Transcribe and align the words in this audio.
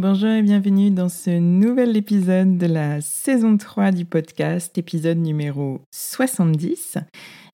Bonjour 0.00 0.28
et 0.28 0.42
bienvenue 0.42 0.92
dans 0.92 1.08
ce 1.08 1.40
nouvel 1.40 1.96
épisode 1.96 2.56
de 2.56 2.66
la 2.66 3.00
saison 3.00 3.56
3 3.56 3.90
du 3.90 4.04
podcast, 4.04 4.78
épisode 4.78 5.18
numéro 5.18 5.80
70. 5.90 6.98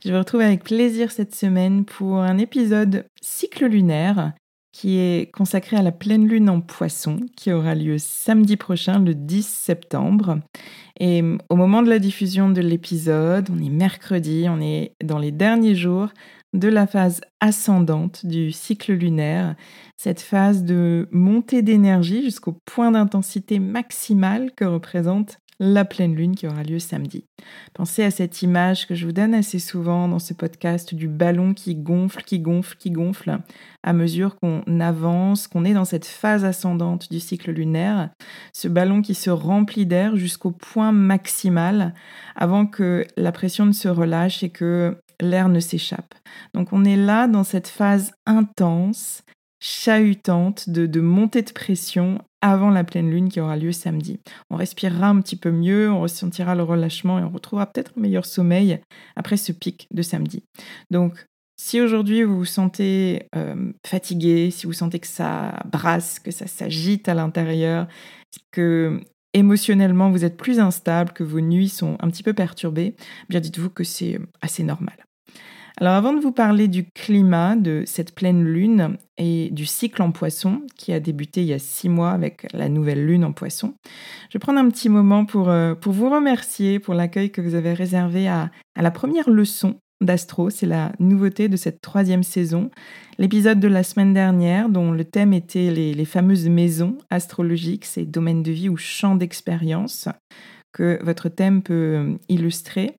Je 0.04 0.12
vous 0.12 0.18
retrouve 0.18 0.42
avec 0.42 0.62
plaisir 0.62 1.10
cette 1.10 1.34
semaine 1.34 1.86
pour 1.86 2.18
un 2.18 2.36
épisode 2.36 3.06
cycle 3.22 3.64
lunaire 3.64 4.34
qui 4.74 4.98
est 4.98 5.30
consacré 5.32 5.76
à 5.76 5.82
la 5.82 5.92
pleine 5.92 6.26
lune 6.26 6.50
en 6.50 6.60
poisson 6.60 7.20
qui 7.36 7.52
aura 7.52 7.76
lieu 7.76 7.96
samedi 7.96 8.56
prochain 8.56 8.98
le 8.98 9.14
10 9.14 9.46
septembre. 9.46 10.40
Et 10.98 11.22
au 11.48 11.54
moment 11.54 11.80
de 11.80 11.88
la 11.88 12.00
diffusion 12.00 12.50
de 12.50 12.60
l'épisode, 12.60 13.50
on 13.54 13.64
est 13.64 13.70
mercredi, 13.70 14.46
on 14.48 14.60
est 14.60 14.96
dans 15.02 15.18
les 15.18 15.30
derniers 15.30 15.76
jours 15.76 16.08
de 16.54 16.66
la 16.66 16.88
phase 16.88 17.20
ascendante 17.38 18.26
du 18.26 18.50
cycle 18.50 18.94
lunaire, 18.94 19.54
cette 19.96 20.20
phase 20.20 20.64
de 20.64 21.08
montée 21.12 21.62
d'énergie 21.62 22.24
jusqu'au 22.24 22.58
point 22.64 22.90
d'intensité 22.90 23.60
maximale 23.60 24.50
que 24.56 24.64
représente 24.64 25.38
la 25.60 25.84
pleine 25.84 26.14
lune 26.14 26.34
qui 26.34 26.46
aura 26.46 26.62
lieu 26.62 26.78
samedi. 26.78 27.24
Pensez 27.74 28.02
à 28.02 28.10
cette 28.10 28.42
image 28.42 28.86
que 28.86 28.94
je 28.94 29.06
vous 29.06 29.12
donne 29.12 29.34
assez 29.34 29.58
souvent 29.58 30.08
dans 30.08 30.18
ce 30.18 30.34
podcast 30.34 30.94
du 30.94 31.08
ballon 31.08 31.54
qui 31.54 31.74
gonfle, 31.74 32.22
qui 32.22 32.40
gonfle, 32.40 32.76
qui 32.76 32.90
gonfle 32.90 33.38
à 33.82 33.92
mesure 33.92 34.36
qu'on 34.36 34.62
avance, 34.80 35.46
qu'on 35.46 35.64
est 35.64 35.74
dans 35.74 35.84
cette 35.84 36.06
phase 36.06 36.44
ascendante 36.44 37.10
du 37.10 37.20
cycle 37.20 37.52
lunaire. 37.52 38.10
Ce 38.52 38.68
ballon 38.68 39.02
qui 39.02 39.14
se 39.14 39.30
remplit 39.30 39.86
d'air 39.86 40.16
jusqu'au 40.16 40.50
point 40.50 40.92
maximal 40.92 41.94
avant 42.36 42.66
que 42.66 43.06
la 43.16 43.32
pression 43.32 43.66
ne 43.66 43.72
se 43.72 43.88
relâche 43.88 44.42
et 44.42 44.50
que 44.50 44.96
l'air 45.20 45.48
ne 45.48 45.60
s'échappe. 45.60 46.14
Donc 46.54 46.72
on 46.72 46.84
est 46.84 46.96
là 46.96 47.28
dans 47.28 47.44
cette 47.44 47.68
phase 47.68 48.12
intense, 48.26 49.22
chahutante 49.60 50.68
de, 50.68 50.86
de 50.86 51.00
montée 51.00 51.42
de 51.42 51.52
pression 51.52 52.18
avant 52.44 52.68
la 52.68 52.84
pleine 52.84 53.10
lune 53.10 53.30
qui 53.30 53.40
aura 53.40 53.56
lieu 53.56 53.72
samedi. 53.72 54.20
On 54.50 54.56
respirera 54.56 55.08
un 55.08 55.22
petit 55.22 55.34
peu 55.34 55.50
mieux, 55.50 55.90
on 55.90 56.02
ressentira 56.02 56.54
le 56.54 56.62
relâchement 56.62 57.18
et 57.18 57.22
on 57.22 57.30
retrouvera 57.30 57.64
peut-être 57.64 57.92
un 57.96 58.02
meilleur 58.02 58.26
sommeil 58.26 58.80
après 59.16 59.38
ce 59.38 59.50
pic 59.50 59.88
de 59.90 60.02
samedi. 60.02 60.44
Donc 60.90 61.24
si 61.56 61.80
aujourd'hui 61.80 62.22
vous 62.22 62.36
vous 62.36 62.44
sentez 62.44 63.28
euh, 63.34 63.72
fatigué, 63.86 64.50
si 64.50 64.66
vous 64.66 64.74
sentez 64.74 64.98
que 64.98 65.06
ça 65.06 65.62
brasse, 65.72 66.18
que 66.18 66.30
ça 66.30 66.46
s'agite 66.46 67.08
à 67.08 67.14
l'intérieur, 67.14 67.88
que 68.50 69.00
émotionnellement 69.32 70.10
vous 70.10 70.26
êtes 70.26 70.36
plus 70.36 70.60
instable, 70.60 71.14
que 71.14 71.24
vos 71.24 71.40
nuits 71.40 71.70
sont 71.70 71.96
un 72.00 72.10
petit 72.10 72.22
peu 72.22 72.34
perturbées, 72.34 72.94
bien 73.30 73.40
dites-vous 73.40 73.70
que 73.70 73.84
c'est 73.84 74.20
assez 74.42 74.64
normal. 74.64 75.06
Alors 75.80 75.94
avant 75.94 76.12
de 76.12 76.20
vous 76.20 76.30
parler 76.30 76.68
du 76.68 76.84
climat 76.84 77.56
de 77.56 77.82
cette 77.84 78.14
pleine 78.14 78.44
lune 78.44 78.96
et 79.18 79.50
du 79.50 79.66
cycle 79.66 80.02
en 80.02 80.12
poisson 80.12 80.62
qui 80.76 80.92
a 80.92 81.00
débuté 81.00 81.40
il 81.40 81.48
y 81.48 81.52
a 81.52 81.58
six 81.58 81.88
mois 81.88 82.12
avec 82.12 82.46
la 82.52 82.68
nouvelle 82.68 83.04
lune 83.04 83.24
en 83.24 83.32
poisson, 83.32 83.74
je 84.28 84.38
vais 84.38 84.40
prendre 84.40 84.60
un 84.60 84.68
petit 84.68 84.88
moment 84.88 85.24
pour, 85.24 85.48
euh, 85.48 85.74
pour 85.74 85.92
vous 85.92 86.10
remercier 86.10 86.78
pour 86.78 86.94
l'accueil 86.94 87.32
que 87.32 87.40
vous 87.40 87.56
avez 87.56 87.72
réservé 87.72 88.28
à, 88.28 88.52
la 88.76 88.90
première 88.92 89.28
leçon 89.28 89.80
d'Astro. 90.00 90.48
C'est 90.48 90.66
la 90.66 90.92
nouveauté 91.00 91.48
de 91.48 91.56
cette 91.56 91.80
troisième 91.80 92.22
saison. 92.22 92.70
L'épisode 93.18 93.58
de 93.58 93.68
la 93.68 93.82
semaine 93.82 94.14
dernière, 94.14 94.68
dont 94.68 94.92
le 94.92 95.04
thème 95.04 95.32
était 95.32 95.72
les, 95.72 95.92
les 95.92 96.04
fameuses 96.04 96.48
maisons 96.48 96.98
astrologiques, 97.10 97.84
ces 97.84 98.04
domaines 98.04 98.44
de 98.44 98.52
vie 98.52 98.68
ou 98.68 98.76
champs 98.76 99.16
d'expérience 99.16 100.08
que 100.72 100.98
votre 101.02 101.28
thème 101.28 101.62
peut 101.62 101.96
euh, 101.96 102.14
illustrer. 102.28 102.94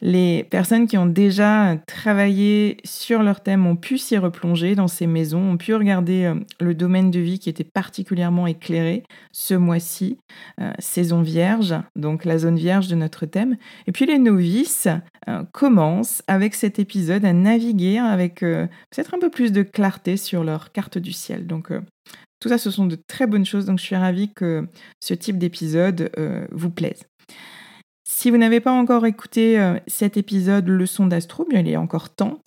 Les 0.00 0.44
personnes 0.44 0.86
qui 0.86 0.98
ont 0.98 1.06
déjà 1.06 1.76
travaillé 1.86 2.78
sur 2.84 3.22
leur 3.22 3.42
thème 3.42 3.66
ont 3.66 3.76
pu 3.76 3.98
s'y 3.98 4.18
replonger 4.18 4.74
dans 4.74 4.88
ces 4.88 5.06
maisons, 5.06 5.52
ont 5.52 5.56
pu 5.56 5.74
regarder 5.74 6.24
euh, 6.24 6.34
le 6.60 6.74
domaine 6.74 7.10
de 7.10 7.20
vie 7.20 7.38
qui 7.38 7.48
était 7.48 7.64
particulièrement 7.64 8.46
éclairé 8.46 9.04
ce 9.32 9.54
mois-ci, 9.54 10.18
euh, 10.60 10.72
saison 10.78 11.22
vierge, 11.22 11.74
donc 11.96 12.24
la 12.24 12.38
zone 12.38 12.56
vierge 12.56 12.88
de 12.88 12.96
notre 12.96 13.26
thème. 13.26 13.56
Et 13.86 13.92
puis 13.92 14.06
les 14.06 14.18
novices 14.18 14.88
euh, 15.28 15.42
commencent 15.52 16.22
avec 16.26 16.54
cet 16.54 16.78
épisode 16.78 17.24
à 17.24 17.32
naviguer 17.32 17.98
avec 17.98 18.40
peut-être 18.40 19.14
un 19.14 19.18
peu 19.18 19.30
plus 19.30 19.52
de 19.52 19.62
clarté 19.62 20.16
sur 20.16 20.44
leur 20.44 20.72
carte 20.72 20.98
du 20.98 21.12
ciel. 21.12 21.46
Donc 21.46 21.70
tout 22.40 22.48
ça, 22.48 22.58
ce 22.58 22.70
sont 22.70 22.86
de 22.86 22.98
très 23.06 23.26
bonnes 23.26 23.46
choses, 23.46 23.66
donc 23.66 23.78
je 23.78 23.84
suis 23.84 23.96
ravie 23.96 24.32
que 24.32 24.68
ce 25.00 25.14
type 25.14 25.38
d'épisode 25.38 26.10
vous 26.50 26.70
plaise. 26.70 27.04
Si 28.24 28.30
vous 28.30 28.38
n'avez 28.38 28.60
pas 28.60 28.72
encore 28.72 29.04
écouté 29.04 29.60
euh, 29.60 29.78
cet 29.86 30.16
épisode 30.16 30.66
Leçon 30.66 31.04
d'Astro, 31.04 31.44
bien 31.44 31.60
il 31.60 31.68
est 31.68 31.76
encore 31.76 32.08
temps. 32.08 32.38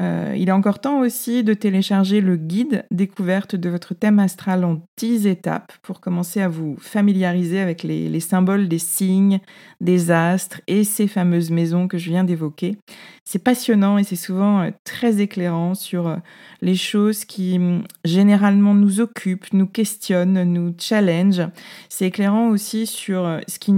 Euh, 0.00 0.32
il 0.36 0.48
est 0.48 0.52
encore 0.52 0.78
temps 0.78 1.00
aussi 1.00 1.42
de 1.42 1.54
télécharger 1.54 2.20
le 2.20 2.36
guide 2.36 2.84
découverte 2.92 3.56
de 3.56 3.68
votre 3.68 3.94
thème 3.94 4.20
astral 4.20 4.64
en 4.64 4.80
10 4.96 5.26
étapes 5.26 5.72
pour 5.82 6.00
commencer 6.00 6.40
à 6.40 6.46
vous 6.46 6.76
familiariser 6.78 7.58
avec 7.58 7.82
les, 7.82 8.20
symboles 8.20 8.68
des 8.68 8.78
signes, 8.78 9.40
des 9.80 10.12
astres 10.12 10.60
et 10.68 10.84
ces 10.84 11.08
fameuses 11.08 11.50
maisons 11.50 11.88
que 11.88 11.98
je 11.98 12.10
viens 12.10 12.22
d'évoquer. 12.22 12.78
C'est 13.24 13.42
passionnant 13.42 13.98
et 13.98 14.04
c'est 14.04 14.14
souvent 14.14 14.60
euh, 14.60 14.70
très 14.84 15.20
éclairant 15.20 15.74
sur 15.74 16.16
les 16.62 16.76
choses 16.76 17.24
qui 17.24 17.56
hum, 17.56 17.82
généralement 18.04 18.74
nous 18.74 19.00
occupent, 19.00 19.52
nous 19.52 19.66
questionnent, 19.66 20.44
nous 20.44 20.76
challenge. 20.78 21.42
C'est 21.88 22.06
éclairant 22.06 22.50
aussi 22.50 22.86
sur 22.86 23.40
ce 23.48 23.58
qui 23.58 23.72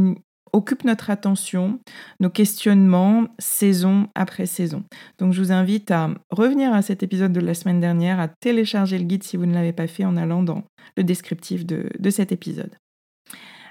occupe 0.56 0.85
notre 0.85 1.11
attention, 1.11 1.79
nos 2.19 2.31
questionnements, 2.31 3.26
saison 3.38 4.08
après 4.14 4.47
saison. 4.47 4.85
Donc 5.19 5.32
je 5.35 5.43
vous 5.43 5.53
invite 5.53 5.91
à 5.91 6.11
revenir 6.31 6.73
à 6.73 6.81
cet 6.81 7.03
épisode 7.03 7.32
de 7.32 7.41
la 7.41 7.53
semaine 7.55 7.81
dernière, 7.81 8.19
à 8.19 8.29
télécharger 8.29 8.99
le 8.99 9.05
guide 9.05 9.23
si 9.23 9.37
vous 9.37 9.47
ne 9.47 9.55
l'avez 9.55 9.75
pas 9.75 9.87
fait 9.87 10.06
en 10.06 10.17
allant 10.17 10.43
dans 10.43 10.62
le 10.97 11.05
descriptif 11.05 11.67
de, 11.67 11.91
de 11.99 12.11
cet 12.11 12.32
épisode. 12.32 12.75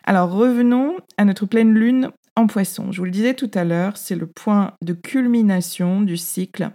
Alors 0.04 0.32
revenons 0.32 0.98
à 1.18 1.26
notre 1.26 1.48
pleine 1.48 1.74
lune 1.74 2.12
en 2.36 2.46
poisson. 2.46 2.92
Je 2.92 3.00
vous 3.00 3.06
le 3.06 3.12
disais 3.12 3.34
tout 3.34 3.52
à 3.56 3.64
l'heure, 3.64 3.98
c'est 3.98 4.16
le 4.16 4.28
point 4.28 4.74
de 4.84 4.94
culmination 4.94 6.02
du 6.02 6.18
cycle 6.18 6.70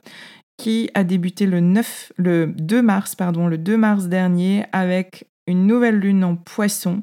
qui 0.56 0.90
a 0.94 1.04
débuté 1.04 1.46
le, 1.46 1.60
9, 1.60 2.12
le 2.16 2.46
2 2.46 2.82
mars, 2.82 3.14
pardon, 3.14 3.46
le 3.46 3.58
2 3.58 3.76
mars 3.76 4.06
dernier 4.08 4.64
avec 4.72 5.26
une 5.46 5.66
nouvelle 5.66 5.98
lune 5.98 6.24
en 6.24 6.36
poisson 6.36 7.02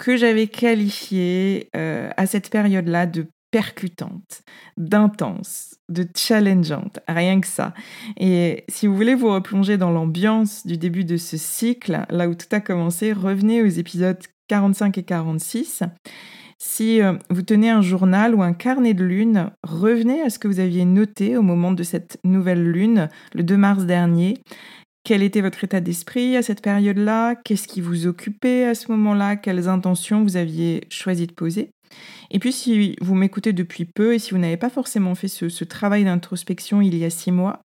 que 0.00 0.16
j'avais 0.16 0.46
qualifié 0.46 1.68
euh, 1.76 2.10
à 2.16 2.26
cette 2.26 2.50
période-là 2.50 3.06
de 3.06 3.26
percutante, 3.50 4.42
d'intense, 4.76 5.76
de 5.88 6.06
challengeante, 6.16 7.00
rien 7.06 7.40
que 7.40 7.46
ça. 7.46 7.74
Et 8.16 8.64
si 8.68 8.86
vous 8.86 8.96
voulez 8.96 9.14
vous 9.14 9.32
replonger 9.32 9.76
dans 9.76 9.90
l'ambiance 9.90 10.66
du 10.66 10.78
début 10.78 11.04
de 11.04 11.16
ce 11.16 11.36
cycle, 11.36 12.06
là 12.08 12.28
où 12.28 12.34
tout 12.34 12.46
a 12.52 12.60
commencé, 12.60 13.12
revenez 13.12 13.62
aux 13.62 13.66
épisodes 13.66 14.18
45 14.48 14.98
et 14.98 15.02
46. 15.02 15.82
Si 16.58 17.02
euh, 17.02 17.14
vous 17.28 17.42
tenez 17.42 17.70
un 17.70 17.82
journal 17.82 18.34
ou 18.34 18.42
un 18.42 18.52
carnet 18.52 18.94
de 18.94 19.04
lune, 19.04 19.50
revenez 19.62 20.22
à 20.22 20.30
ce 20.30 20.38
que 20.38 20.48
vous 20.48 20.60
aviez 20.60 20.84
noté 20.84 21.36
au 21.36 21.42
moment 21.42 21.72
de 21.72 21.82
cette 21.82 22.18
nouvelle 22.24 22.70
lune, 22.70 23.08
le 23.34 23.42
2 23.42 23.56
mars 23.56 23.84
dernier. 23.84 24.38
Quel 25.10 25.24
était 25.24 25.40
votre 25.40 25.64
état 25.64 25.80
d'esprit 25.80 26.36
à 26.36 26.42
cette 26.42 26.62
période-là? 26.62 27.34
Qu'est-ce 27.34 27.66
qui 27.66 27.80
vous 27.80 28.06
occupait 28.06 28.62
à 28.64 28.76
ce 28.76 28.92
moment-là? 28.92 29.34
Quelles 29.34 29.66
intentions 29.66 30.22
vous 30.22 30.36
aviez 30.36 30.84
choisi 30.88 31.26
de 31.26 31.32
poser? 31.32 31.72
Et 32.30 32.38
puis, 32.38 32.52
si 32.52 32.96
vous 33.00 33.14
m'écoutez 33.14 33.52
depuis 33.52 33.84
peu 33.84 34.14
et 34.14 34.18
si 34.18 34.30
vous 34.30 34.38
n'avez 34.38 34.56
pas 34.56 34.70
forcément 34.70 35.14
fait 35.14 35.28
ce, 35.28 35.64
travail 35.64 36.04
d'introspection 36.04 36.80
il 36.80 36.96
y 36.96 37.04
a 37.04 37.10
six 37.10 37.32
mois, 37.32 37.62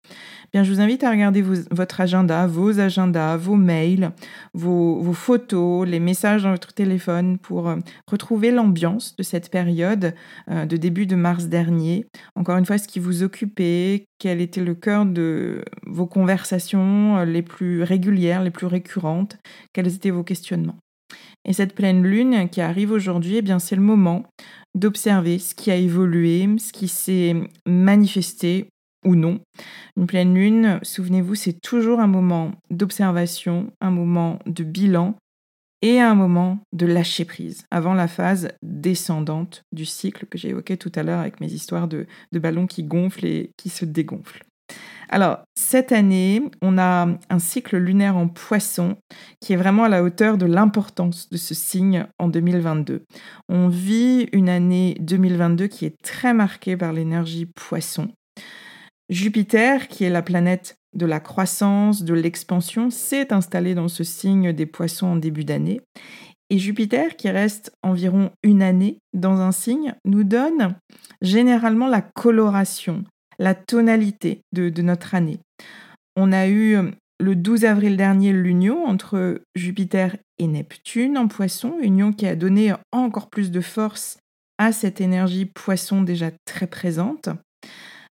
bien, 0.54 0.63
je 0.63 0.72
vous 0.72 0.80
invite 0.80 1.04
à 1.04 1.12
regarder 1.12 1.44
votre 1.72 2.01
agenda, 2.01 2.48
vos 2.48 2.80
agendas, 2.80 3.38
vos 3.38 3.56
mails, 3.56 4.12
vos, 4.54 5.13
photos, 5.13 5.88
les 5.88 6.00
messages 6.00 6.44
dans 6.44 6.51
votre 6.51 6.74
téléphone 6.74 7.38
pour 7.38 7.69
euh, 7.69 7.77
retrouver 8.07 8.51
l'ambiance 8.51 9.16
de 9.16 9.24
cette 9.24 9.51
période 9.51 10.16
euh, 10.50 10.66
de 10.66 10.77
début 10.77 11.06
de 11.06 11.16
mars 11.16 11.45
dernier. 11.45 12.07
Encore 12.36 12.57
une 12.57 12.66
fois, 12.66 12.77
ce 12.77 12.88
qui 12.88 13.00
vous 13.00 13.24
occupait, 13.24 14.06
quel 14.19 14.42
était 14.42 14.63
le 14.63 14.75
cœur 14.75 15.06
de 15.06 15.63
vos 15.86 16.07
conversations 16.07 17.18
euh, 17.18 17.25
les 17.25 17.44
plus 17.44 17.83
régulières, 17.83 18.44
les 18.44 18.51
plus 18.51 18.68
récurrentes, 18.68 19.38
quels 19.74 19.94
étaient 19.94 20.10
vos 20.10 20.24
questionnements. 20.24 20.77
Et 21.45 21.53
cette 21.53 21.75
pleine 21.75 22.03
lune 22.03 22.49
qui 22.49 22.61
arrive 22.61 22.91
aujourd'hui, 22.91 23.37
eh 23.37 23.41
bien 23.41 23.59
c'est 23.59 23.75
le 23.75 23.81
moment 23.81 24.23
d'observer 24.73 25.39
ce 25.39 25.55
qui 25.55 25.71
a 25.71 25.75
évolué, 25.75 26.47
ce 26.57 26.71
qui 26.73 26.87
s'est 26.87 27.35
manifesté 27.65 28.67
ou 29.05 29.15
non. 29.15 29.39
Une 29.95 30.07
pleine 30.07 30.33
lune, 30.33 30.79
souvenez-vous, 30.81 31.35
c'est 31.35 31.61
toujours 31.61 31.99
un 31.99 32.07
moment 32.07 32.51
d'observation, 32.71 33.71
un 33.79 33.91
moment 33.91 34.39
de 34.47 34.63
bilan 34.63 35.15
et 35.81 36.01
un 36.01 36.15
moment 36.15 36.59
de 36.73 36.87
lâcher 36.87 37.25
prise 37.25 37.65
avant 37.69 37.93
la 37.93 38.07
phase 38.07 38.49
descendante 38.63 39.61
du 39.71 39.85
cycle 39.85 40.25
que 40.25 40.37
j'ai 40.37 40.49
évoqué 40.49 40.77
tout 40.77 40.91
à 40.95 41.03
l'heure 41.03 41.19
avec 41.19 41.39
mes 41.39 41.53
histoires 41.53 41.87
de, 41.87 42.07
de 42.31 42.39
ballons 42.39 42.65
qui 42.65 42.83
gonflent 42.83 43.25
et 43.25 43.51
qui 43.57 43.69
se 43.69 43.85
dégonflent. 43.85 44.43
Alors, 45.09 45.39
cette 45.55 45.91
année, 45.91 46.41
on 46.61 46.77
a 46.77 47.07
un 47.29 47.39
cycle 47.39 47.77
lunaire 47.77 48.17
en 48.17 48.27
poisson 48.27 48.97
qui 49.39 49.53
est 49.53 49.57
vraiment 49.57 49.83
à 49.83 49.89
la 49.89 50.03
hauteur 50.03 50.37
de 50.37 50.45
l'importance 50.45 51.29
de 51.29 51.37
ce 51.37 51.53
signe 51.53 52.07
en 52.19 52.27
2022. 52.27 53.03
On 53.49 53.67
vit 53.67 54.27
une 54.31 54.49
année 54.49 54.97
2022 54.99 55.67
qui 55.67 55.85
est 55.85 56.01
très 56.01 56.33
marquée 56.33 56.75
par 56.77 56.93
l'énergie 56.93 57.45
poisson. 57.45 58.09
Jupiter, 59.09 59.87
qui 59.87 60.03
est 60.03 60.09
la 60.09 60.23
planète 60.23 60.77
de 60.95 61.05
la 61.05 61.19
croissance, 61.19 62.03
de 62.03 62.13
l'expansion, 62.13 62.89
s'est 62.89 63.31
installé 63.31 63.75
dans 63.75 63.87
ce 63.87 64.03
signe 64.03 64.53
des 64.53 64.65
poissons 64.65 65.07
en 65.07 65.15
début 65.15 65.43
d'année. 65.43 65.81
Et 66.49 66.57
Jupiter, 66.57 67.15
qui 67.15 67.29
reste 67.29 67.71
environ 67.83 68.31
une 68.43 68.61
année 68.61 68.99
dans 69.13 69.41
un 69.41 69.51
signe, 69.51 69.95
nous 70.05 70.23
donne 70.23 70.75
généralement 71.21 71.87
la 71.87 72.01
coloration, 72.01 73.03
la 73.39 73.55
tonalité 73.55 74.41
de, 74.53 74.81
notre 74.81 75.15
année. 75.15 75.39
On 76.15 76.31
a 76.31 76.47
eu 76.47 76.75
euh, 76.75 76.91
le 77.19 77.35
12 77.35 77.65
avril 77.65 77.97
dernier 77.97 78.33
l'union 78.33 78.85
entre 78.85 79.41
Jupiter 79.55 80.15
et 80.37 80.47
Neptune 80.47 81.17
en 81.17 81.27
poisson, 81.27 81.77
union 81.81 82.11
qui 82.13 82.27
a 82.27 82.35
donné 82.35 82.73
encore 82.91 83.29
plus 83.29 83.51
de 83.51 83.61
force 83.61 84.17
à 84.57 84.71
cette 84.71 85.01
énergie 85.01 85.45
poisson 85.45 86.01
déjà 86.01 86.31
très 86.45 86.67
présente. 86.67 87.29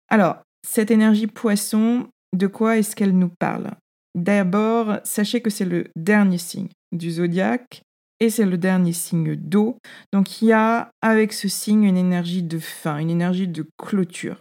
Alors, 0.09 0.37
cette 0.67 0.91
énergie 0.91 1.27
poisson, 1.27 2.07
de 2.35 2.47
quoi 2.47 2.79
est-ce 2.79 2.97
qu'elle 2.97 3.17
nous 3.17 3.33
parle? 3.39 3.73
D'abord, 4.15 4.99
sachez 5.05 5.41
que 5.41 5.51
c'est 5.51 5.65
le 5.65 5.89
dernier 5.97 6.39
signe 6.39 6.69
du 6.93 7.11
zodiaque 7.11 7.83
et 8.25 8.31
c'est 8.31 8.47
le 8.47 8.59
dernier 8.59 8.93
signe 8.93 9.37
d'eau. 9.37 9.79
Donc 10.13 10.41
il 10.41 10.49
y 10.49 10.53
a 10.53 10.91
avec 11.03 11.33
ce 11.33 11.49
signe 11.49 11.85
une 11.85 11.97
énergie 11.97 12.43
de 12.43 12.59
fin, 12.59 12.99
une 12.99 13.11
énergie 13.11 13.49
de 13.49 13.67
clôture. 13.79 14.41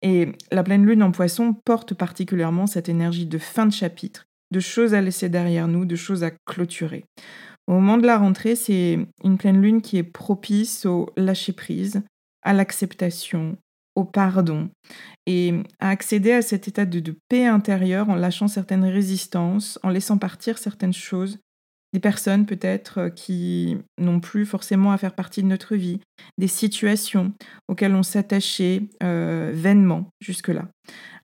Et 0.00 0.32
la 0.50 0.62
pleine 0.62 0.86
lune 0.86 1.02
en 1.02 1.10
poisson 1.10 1.54
porte 1.64 1.94
particulièrement 1.94 2.66
cette 2.66 2.88
énergie 2.88 3.26
de 3.26 3.38
fin 3.38 3.66
de 3.66 3.72
chapitre, 3.72 4.24
de 4.50 4.60
choses 4.60 4.94
à 4.94 5.02
laisser 5.02 5.28
derrière 5.28 5.68
nous, 5.68 5.84
de 5.84 5.96
choses 5.96 6.24
à 6.24 6.30
clôturer. 6.46 7.04
Au 7.66 7.72
moment 7.72 7.98
de 7.98 8.06
la 8.06 8.16
rentrée, 8.16 8.56
c'est 8.56 8.98
une 9.22 9.36
pleine 9.36 9.60
lune 9.60 9.82
qui 9.82 9.98
est 9.98 10.04
propice 10.04 10.86
au 10.86 11.10
lâcher-prise, 11.16 12.02
à 12.42 12.54
l'acceptation, 12.54 13.58
au 13.94 14.04
pardon, 14.04 14.70
et 15.26 15.52
à 15.80 15.90
accéder 15.90 16.32
à 16.32 16.40
cet 16.40 16.68
état 16.68 16.86
de, 16.86 17.00
de 17.00 17.14
paix 17.28 17.46
intérieure 17.46 18.08
en 18.08 18.14
lâchant 18.14 18.48
certaines 18.48 18.86
résistances, 18.86 19.78
en 19.82 19.90
laissant 19.90 20.16
partir 20.16 20.56
certaines 20.56 20.94
choses 20.94 21.38
des 21.92 22.00
personnes 22.00 22.46
peut-être 22.46 22.98
euh, 22.98 23.10
qui 23.10 23.78
n'ont 23.98 24.20
plus 24.20 24.44
forcément 24.44 24.92
à 24.92 24.98
faire 24.98 25.14
partie 25.14 25.42
de 25.42 25.48
notre 25.48 25.76
vie, 25.76 26.00
des 26.36 26.48
situations 26.48 27.32
auxquelles 27.68 27.94
on 27.94 28.02
s'attachait 28.02 28.82
euh, 29.02 29.50
vainement 29.54 30.10
jusque-là. 30.20 30.68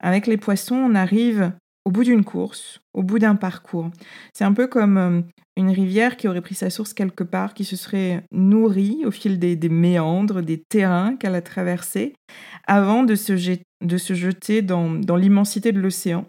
Avec 0.01 0.27
les 0.27 0.37
poissons, 0.37 0.77
on 0.77 0.95
arrive 0.95 1.53
au 1.85 1.91
bout 1.91 2.05
d'une 2.05 2.25
course, 2.25 2.81
au 2.95 3.03
bout 3.03 3.19
d'un 3.19 3.35
parcours. 3.35 3.91
C'est 4.33 4.45
un 4.45 4.55
peu 4.55 4.67
comme 4.67 4.97
euh, 4.97 5.21
une 5.57 5.71
rivière 5.71 6.17
qui 6.17 6.29
aurait 6.29 6.41
pris 6.41 6.55
sa 6.55 6.71
source 6.71 6.95
quelque 6.95 7.25
part, 7.25 7.53
qui 7.53 7.65
se 7.65 7.77
serait 7.77 8.25
nourrie 8.33 9.03
au 9.05 9.11
fil 9.11 9.39
des, 9.39 9.57
méandres, 9.69 10.41
des 10.41 10.63
terrains 10.63 11.17
qu'elle 11.17 11.35
a 11.35 11.43
traversés, 11.43 12.15
avant 12.67 13.05
de 13.05 13.15
se, 13.15 13.37
jeter 13.37 14.63
dans 14.63 15.17
l'immensité 15.17 15.73
de 15.73 15.81
l'océan 15.81 16.27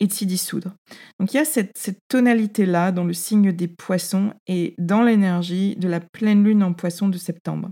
et 0.00 0.06
de 0.06 0.12
s'y 0.12 0.26
dissoudre. 0.26 0.74
Donc 1.18 1.32
il 1.32 1.36
y 1.36 1.40
a 1.40 1.44
cette, 1.44 1.72
tonalité-là 2.08 2.92
dans 2.92 3.04
le 3.04 3.12
signe 3.12 3.52
des 3.52 3.68
poissons 3.68 4.32
et 4.46 4.74
dans 4.78 5.02
l'énergie 5.02 5.76
de 5.76 5.88
la 5.88 6.00
pleine 6.00 6.44
lune 6.44 6.62
en 6.62 6.72
poisson 6.72 7.08
de 7.08 7.18
septembre. 7.18 7.70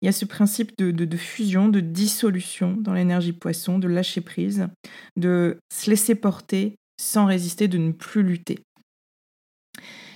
Il 0.00 0.06
y 0.06 0.08
a 0.08 0.12
ce 0.12 0.24
principe 0.24 0.76
de, 0.78 1.16
fusion, 1.16 1.68
de 1.68 1.80
dissolution 1.80 2.76
dans 2.78 2.92
l'énergie 2.92 3.32
poisson, 3.32 3.78
de 3.78 3.88
lâcher 3.88 4.20
prise, 4.20 4.68
de 5.16 5.58
se 5.72 5.90
laisser 5.90 6.14
porter 6.14 6.76
sans 7.00 7.26
résister, 7.26 7.68
de 7.68 7.78
ne 7.78 7.92
plus 7.92 8.22
lutter. 8.22 8.60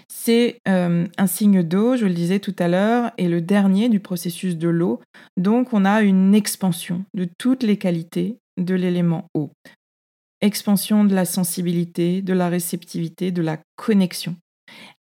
C'est 0.08 0.60
euh, 0.68 1.06
un 1.18 1.26
signe 1.26 1.62
d'eau, 1.62 1.96
je 1.96 2.06
le 2.06 2.14
disais 2.14 2.40
tout 2.40 2.54
à 2.58 2.68
l'heure, 2.68 3.12
et 3.18 3.28
le 3.28 3.40
dernier 3.40 3.88
du 3.88 4.00
processus 4.00 4.56
de 4.56 4.68
l'eau. 4.68 5.00
Donc 5.36 5.72
on 5.72 5.84
a 5.84 6.02
une 6.02 6.34
expansion 6.34 7.04
de 7.14 7.28
toutes 7.38 7.62
les 7.62 7.76
qualités 7.76 8.38
de 8.56 8.74
l'élément 8.74 9.26
eau 9.34 9.50
expansion 10.40 11.04
de 11.04 11.14
la 11.14 11.24
sensibilité, 11.24 12.22
de 12.22 12.32
la 12.32 12.48
réceptivité, 12.48 13.30
de 13.30 13.42
la 13.42 13.58
connexion. 13.76 14.36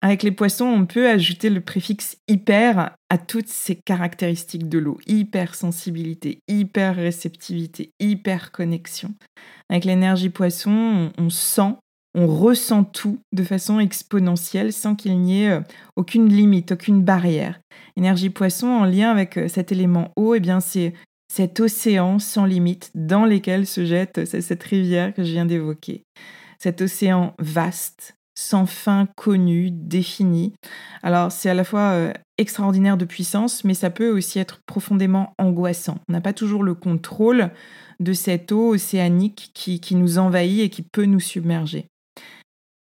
Avec 0.03 0.23
les 0.23 0.33
poissons, 0.33 0.65
on 0.65 0.87
peut 0.87 1.09
ajouter 1.09 1.51
le 1.51 1.61
préfixe 1.61 2.17
hyper 2.27 2.97
à 3.11 3.19
toutes 3.19 3.49
ces 3.49 3.77
caractéristiques 3.77 4.69
de 4.69 4.79
l'eau. 4.79 4.99
Hypersensibilité, 5.07 6.41
hyper 6.49 6.97
réceptivité, 6.97 7.93
hyper 8.01 8.51
connexion. 8.51 9.15
Avec 9.69 9.85
l'énergie 9.85 10.31
poisson, 10.31 11.13
on, 11.19 11.29
sent, 11.29 11.75
on 12.15 12.27
ressent 12.27 12.85
tout 12.85 13.19
de 13.33 13.45
façon 13.45 13.79
exponentielle 13.79 14.73
sans 14.73 14.95
qu'il 14.95 15.21
n'y 15.21 15.43
ait 15.43 15.51
euh, 15.51 15.61
aucune 15.97 16.31
limite, 16.31 16.73
aucune 16.73 17.03
barrière. 17.03 17.61
Énergie 17.97 18.31
poisson 18.31 18.69
en 18.69 18.87
lien 18.87 19.11
avec 19.11 19.37
euh, 19.37 19.49
cet 19.49 19.71
élément 19.71 20.13
eau, 20.17 20.35
eh 20.35 20.41
bien 20.41 20.61
c'est 20.61 20.95
cet 21.31 21.61
océan 21.61 22.19
sans 22.19 22.45
limite 22.45 22.91
dans 22.97 23.25
lequel 23.25 23.65
se 23.65 23.85
jette 23.85 24.25
cette 24.25 24.65
rivière 24.65 25.15
que 25.15 25.23
je 25.23 25.31
viens 25.31 25.47
d'évoquer. 25.47 26.03
Cet 26.59 26.83
océan 26.83 27.35
vaste, 27.39 28.17
sans 28.37 28.67
fin 28.67 29.07
connu, 29.17 29.71
défini. 29.71 30.55
Alors 31.05 31.31
c'est 31.31 31.49
à 31.49 31.55
la 31.55 31.63
fois 31.63 31.93
euh, 31.93 32.13
extraordinaire 32.37 32.97
de 32.97 33.05
puissance, 33.05 33.63
mais 33.63 33.75
ça 33.75 33.91
peut 33.91 34.11
aussi 34.11 34.41
être 34.41 34.59
profondément 34.67 35.33
angoissant. 35.39 35.99
On 36.09 36.15
n'a 36.15 36.21
pas 36.21 36.33
toujours 36.33 36.65
le 36.65 36.75
contrôle 36.75 37.51
de 38.01 38.13
cette 38.13 38.51
eau 38.51 38.75
océanique 38.75 39.53
qui, 39.55 39.79
qui 39.79 39.95
nous 39.95 40.19
envahit 40.19 40.63
et 40.63 40.69
qui 40.69 40.83
peut 40.83 41.05
nous 41.05 41.21
submerger. 41.21 41.87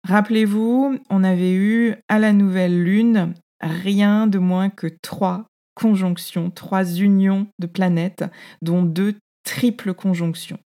Rappelez-vous, 0.08 0.98
on 1.10 1.22
avait 1.22 1.52
eu 1.52 1.94
à 2.08 2.18
la 2.18 2.32
nouvelle 2.32 2.82
lune 2.82 3.34
rien 3.60 4.26
de 4.26 4.38
moins 4.38 4.68
que 4.68 4.88
trois 5.00 5.46
conjonctions, 5.74 6.50
trois 6.50 6.84
unions 6.84 7.46
de 7.58 7.66
planètes, 7.66 8.24
dont 8.62 8.82
deux 8.82 9.14
triples 9.44 9.94
conjonctions. 9.94 10.58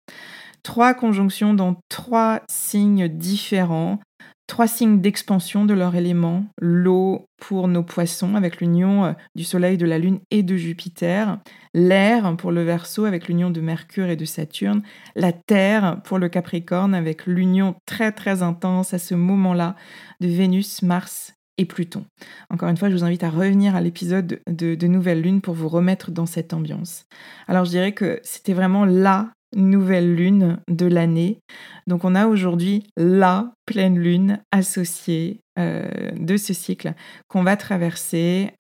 Trois 0.63 0.95
conjonctions 0.95 1.55
dans 1.55 1.77
trois 1.89 2.43
signes 2.51 3.09
différents, 3.09 4.01
trois 4.47 4.67
signes 4.67 5.01
d'expansion 5.01 5.65
de 5.65 5.75
leur 5.75 5.95
élément, 5.95 6.45
l'eau 6.61 7.27
pour 7.39 7.69
nos 7.69 7.83
poissons 7.83 8.35
avec 8.35 8.61
l'union 8.61 9.05
euh, 9.05 9.13
du 9.35 9.45
Soleil, 9.45 9.77
de 9.77 9.87
la 9.87 9.99
Lune 9.99 10.21
et 10.31 10.43
de 10.43 10.57
Jupiter, 10.57 11.39
l'air 11.75 12.37
pour 12.37 12.53
le 12.53 12.63
Verseau 12.63 13.05
avec 13.05 13.29
l'union 13.29 13.51
de 13.51 13.61
Mercure 13.61 14.09
et 14.09 14.17
de 14.17 14.25
Saturne, 14.25 14.83
la 15.15 15.33
terre 15.33 16.01
pour 16.05 16.19
le 16.19 16.29
Capricorne 16.29 16.95
avec 16.95 17.27
l'union 17.27 17.75
très 17.87 18.13
très 18.13 18.43
intense 18.43 18.95
à 18.95 18.99
ce 18.99 19.15
moment-là 19.15 19.77
de 20.21 20.29
Vénus, 20.29 20.83
Mars 20.83 21.36
Pluton. 21.65 22.05
Encore 22.51 22.69
une 22.69 22.77
fois, 22.77 22.91
je 22.91 22.95
vous 22.95 23.05
invite 23.05 23.25
à 23.25 23.31
revenir 23.31 23.75
à 23.75 23.81
l'épisode 23.81 24.41
de, 24.47 24.87
Nouvelle 24.87 25.23
Lune 25.23 25.41
pour 25.41 25.55
vous 25.55 25.69
remettre 25.69 26.11
dans 26.11 26.27
cette 26.27 26.53
ambiance. 26.53 27.07
Alors 27.49 27.65
je 27.65 27.71
dirais 27.71 27.93
que 27.93 28.21
c'était 28.23 28.53
vraiment 28.53 28.85
la 28.85 29.31
nouvelle 29.55 30.15
lune 30.15 30.59
de 30.69 30.87
l'année. 30.87 31.39
Donc 31.87 32.05
on 32.05 32.15
a 32.15 32.27
aujourd'hui 32.27 32.85
la 32.97 33.53
pleine 33.65 33.99
lune 33.99 34.41
associée 34.53 35.41
de 35.57 36.37
ce 36.37 36.53
cycle 36.53 36.93
qu'on 37.29 37.43
va 37.43 37.57
traverser 37.57 38.51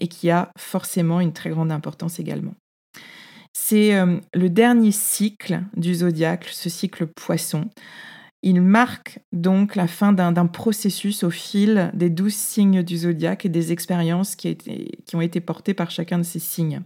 et 0.00 0.08
qui 0.08 0.30
a 0.30 0.50
forcément 0.58 1.20
une 1.20 1.32
très 1.32 1.50
grande 1.50 1.72
importance 1.72 2.20
également. 2.20 2.54
C'est 3.54 3.94
le 4.34 4.50
dernier 4.50 4.92
cycle 4.92 5.62
du 5.76 5.94
zodiaque, 5.94 6.48
ce 6.50 6.68
cycle 6.68 7.06
poisson. 7.06 7.70
Il 8.44 8.60
marque 8.60 9.20
donc 9.30 9.76
la 9.76 9.86
fin 9.86 10.12
d'un 10.12 10.46
processus 10.46 11.22
au 11.22 11.30
fil 11.30 11.92
des 11.94 12.10
douze 12.10 12.34
signes 12.34 12.82
du 12.82 12.96
zodiaque 12.96 13.46
et 13.46 13.48
des 13.48 13.70
expériences 13.70 14.34
qui, 14.34 14.58
ont 15.14 15.20
été 15.20 15.40
portées 15.40 15.74
par 15.74 15.92
chacun 15.92 16.18
de 16.18 16.24
ces 16.24 16.40
signes. 16.40 16.82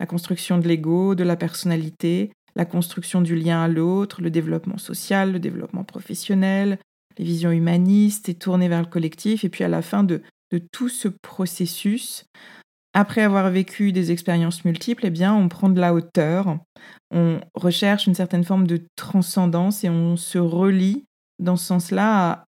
La 0.00 0.06
construction 0.06 0.56
de 0.56 0.66
l'ego, 0.66 1.14
de 1.14 1.22
la 1.22 1.36
personnalité, 1.36 2.32
la 2.56 2.64
construction 2.64 3.20
du 3.20 3.36
lien 3.36 3.62
à 3.62 3.68
l'autre, 3.68 4.22
le 4.22 4.30
développement 4.30 4.78
social, 4.78 5.32
le 5.32 5.40
développement 5.40 5.84
professionnel, 5.84 6.78
les 7.18 7.24
visions 7.24 7.50
humanistes 7.50 8.30
et 8.30 8.34
tournées 8.34 8.68
vers 8.68 8.80
le 8.80 8.88
collectif. 8.88 9.44
Et 9.44 9.50
puis 9.50 9.64
à 9.64 9.68
la 9.68 9.82
fin 9.82 10.04
de 10.04 10.22
tout 10.72 10.88
ce 10.88 11.08
processus, 11.08 12.24
après 12.94 13.22
avoir 13.22 13.50
vécu 13.50 13.90
des 13.90 14.12
expériences 14.12 14.64
multiples, 14.64 15.06
eh 15.06 15.10
bien, 15.10 15.34
on 15.34 15.48
prend 15.48 15.68
de 15.68 15.80
la 15.80 15.92
hauteur, 15.92 16.58
on 17.10 17.40
recherche 17.54 18.06
une 18.06 18.14
certaine 18.14 18.44
forme 18.44 18.68
de 18.68 18.86
transcendance 18.94 19.82
et 19.82 19.90
on 19.90 20.16
se 20.16 20.38
relie 20.38 21.04
dans 21.40 21.56
ce 21.56 21.66
sens-là 21.66 22.44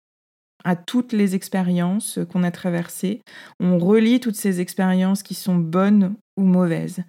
à, 0.65 0.75
toutes 0.75 1.13
les 1.13 1.35
expériences 1.35 2.19
qu'on 2.29 2.43
a 2.43 2.51
traversées. 2.51 3.21
On 3.59 3.77
relie 3.77 4.19
toutes 4.19 4.35
ces 4.35 4.59
expériences 4.59 5.23
qui 5.23 5.33
sont 5.33 5.55
bonnes 5.55 6.15
ou 6.37 6.43
mauvaises. 6.43 7.03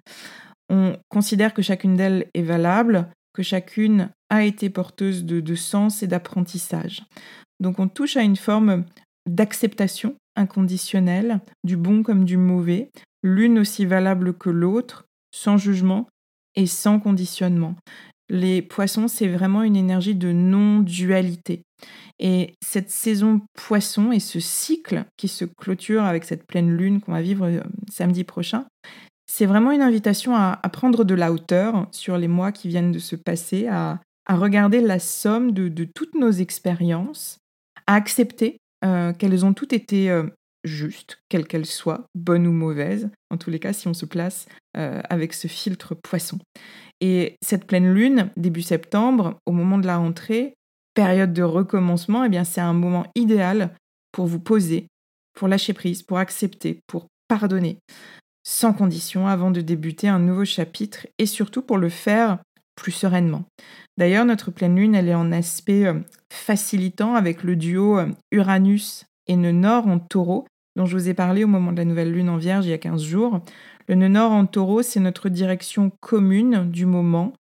On 0.69 0.97
considère 1.09 1.53
que 1.53 1.61
chacune 1.61 1.95
d'elles 1.95 2.27
est 2.33 2.41
valable, 2.41 3.09
que 3.33 3.43
chacune 3.43 4.09
a 4.29 4.43
été 4.43 4.69
porteuse 4.69 5.25
de 5.25 5.55
sens 5.55 6.03
et 6.03 6.07
d'apprentissage. 6.07 7.03
Donc 7.59 7.79
on 7.79 7.87
touche 7.87 8.17
à 8.17 8.23
une 8.23 8.35
forme 8.35 8.85
d'acceptation 9.25 10.15
inconditionnelle, 10.35 11.39
du 11.63 11.77
bon 11.77 12.03
comme 12.03 12.25
du 12.25 12.37
mauvais, 12.37 12.89
l'une 13.23 13.59
aussi 13.59 13.85
valable 13.85 14.33
que 14.33 14.49
l'autre, 14.49 15.05
sans 15.31 15.57
jugement 15.57 16.07
et 16.55 16.67
sans 16.67 16.99
conditionnement. 16.99 17.75
Les 18.29 18.61
poissons, 18.61 19.07
c'est 19.07 19.27
vraiment 19.27 19.63
une 19.63 19.75
énergie 19.75 20.15
de 20.15 20.31
non-dualité. 20.31 21.61
Et 22.19 22.53
cette 22.65 22.89
saison 22.89 23.41
poisson 23.53 24.11
et 24.11 24.19
ce 24.19 24.39
cycle 24.39 25.05
qui 25.17 25.27
se 25.27 25.45
clôture 25.45 26.03
avec 26.03 26.23
cette 26.23 26.47
pleine 26.47 26.75
lune 26.75 27.01
qu'on 27.01 27.11
va 27.11 27.21
vivre 27.21 27.45
euh, 27.45 27.61
samedi 27.91 28.23
prochain, 28.23 28.65
c'est 29.27 29.45
vraiment 29.45 29.71
une 29.71 29.81
invitation 29.81 30.35
à, 30.35 30.57
prendre 30.71 31.03
de 31.03 31.13
la 31.13 31.31
hauteur 31.31 31.87
sur 31.91 32.17
les 32.17 32.27
mois 32.27 32.51
qui 32.51 32.67
viennent 32.67 32.91
de 32.91 32.99
se 32.99 33.15
passer, 33.15 33.67
à, 33.67 33.99
regarder 34.29 34.81
la 34.81 34.99
somme 34.99 35.51
de, 35.51 35.83
toutes 35.83 36.15
nos 36.15 36.31
expériences, 36.31 37.37
à 37.85 37.95
accepter 37.95 38.57
euh, 38.83 39.13
qu'elles 39.13 39.45
ont 39.45 39.53
toutes 39.53 39.73
été 39.73 40.09
euh, 40.09 40.23
juste, 40.63 41.19
quelle 41.29 41.47
qu'elle 41.47 41.65
soit, 41.65 42.05
bonne 42.15 42.47
ou 42.47 42.51
mauvaise, 42.51 43.09
en 43.29 43.37
tous 43.37 43.49
les 43.49 43.59
cas 43.59 43.73
si 43.73 43.87
on 43.87 43.93
se 43.93 44.05
place 44.05 44.47
euh, 44.77 45.01
avec 45.09 45.33
ce 45.33 45.47
filtre 45.47 45.95
poisson. 45.95 46.39
Et 47.01 47.35
cette 47.41 47.65
pleine 47.65 47.93
lune, 47.93 48.29
début 48.37 48.61
septembre, 48.61 49.37
au 49.45 49.51
moment 49.51 49.77
de 49.77 49.87
la 49.87 49.97
rentrée, 49.97 50.55
période 50.93 51.33
de 51.33 51.43
recommencement, 51.43 52.23
eh 52.23 52.29
bien 52.29 52.43
c'est 52.43 52.61
un 52.61 52.73
moment 52.73 53.05
idéal 53.15 53.75
pour 54.11 54.27
vous 54.27 54.39
poser, 54.39 54.87
pour 55.33 55.47
lâcher 55.47 55.73
prise, 55.73 56.03
pour 56.03 56.17
accepter, 56.17 56.79
pour 56.87 57.07
pardonner, 57.27 57.77
sans 58.43 58.73
condition 58.73 59.27
avant 59.27 59.51
de 59.51 59.61
débuter 59.61 60.07
un 60.07 60.19
nouveau 60.19 60.45
chapitre 60.45 61.07
et 61.17 61.25
surtout 61.25 61.61
pour 61.61 61.77
le 61.77 61.89
faire 61.89 62.39
plus 62.75 62.91
sereinement. 62.91 63.45
D'ailleurs, 63.97 64.25
notre 64.25 64.51
pleine 64.51 64.75
lune, 64.75 64.95
elle 64.95 65.09
est 65.09 65.15
en 65.15 65.31
aspect 65.31 65.85
euh, 65.85 65.99
facilitant 66.31 67.15
avec 67.15 67.43
le 67.43 67.55
duo 67.55 67.99
euh, 67.99 68.07
Uranus 68.31 69.05
et 69.27 69.35
Nœud 69.35 69.51
Nord 69.51 69.87
en 69.87 69.99
taureau, 69.99 70.45
dont 70.75 70.85
je 70.85 70.97
vous 70.97 71.09
ai 71.09 71.13
parlé 71.13 71.43
au 71.43 71.47
moment 71.47 71.71
de 71.71 71.77
la 71.77 71.85
nouvelle 71.85 72.11
lune 72.11 72.29
en 72.29 72.37
vierge 72.37 72.65
il 72.65 72.71
y 72.71 72.73
a 72.73 72.77
15 72.77 73.01
jours. 73.01 73.41
Le 73.87 73.95
nœud 73.95 74.07
nord 74.07 74.31
en 74.31 74.45
taureau, 74.45 74.81
c'est 74.81 74.99
notre 74.99 75.29
direction 75.29 75.91
commune 76.01 76.69
du 76.69 76.85
moment. 76.85 77.33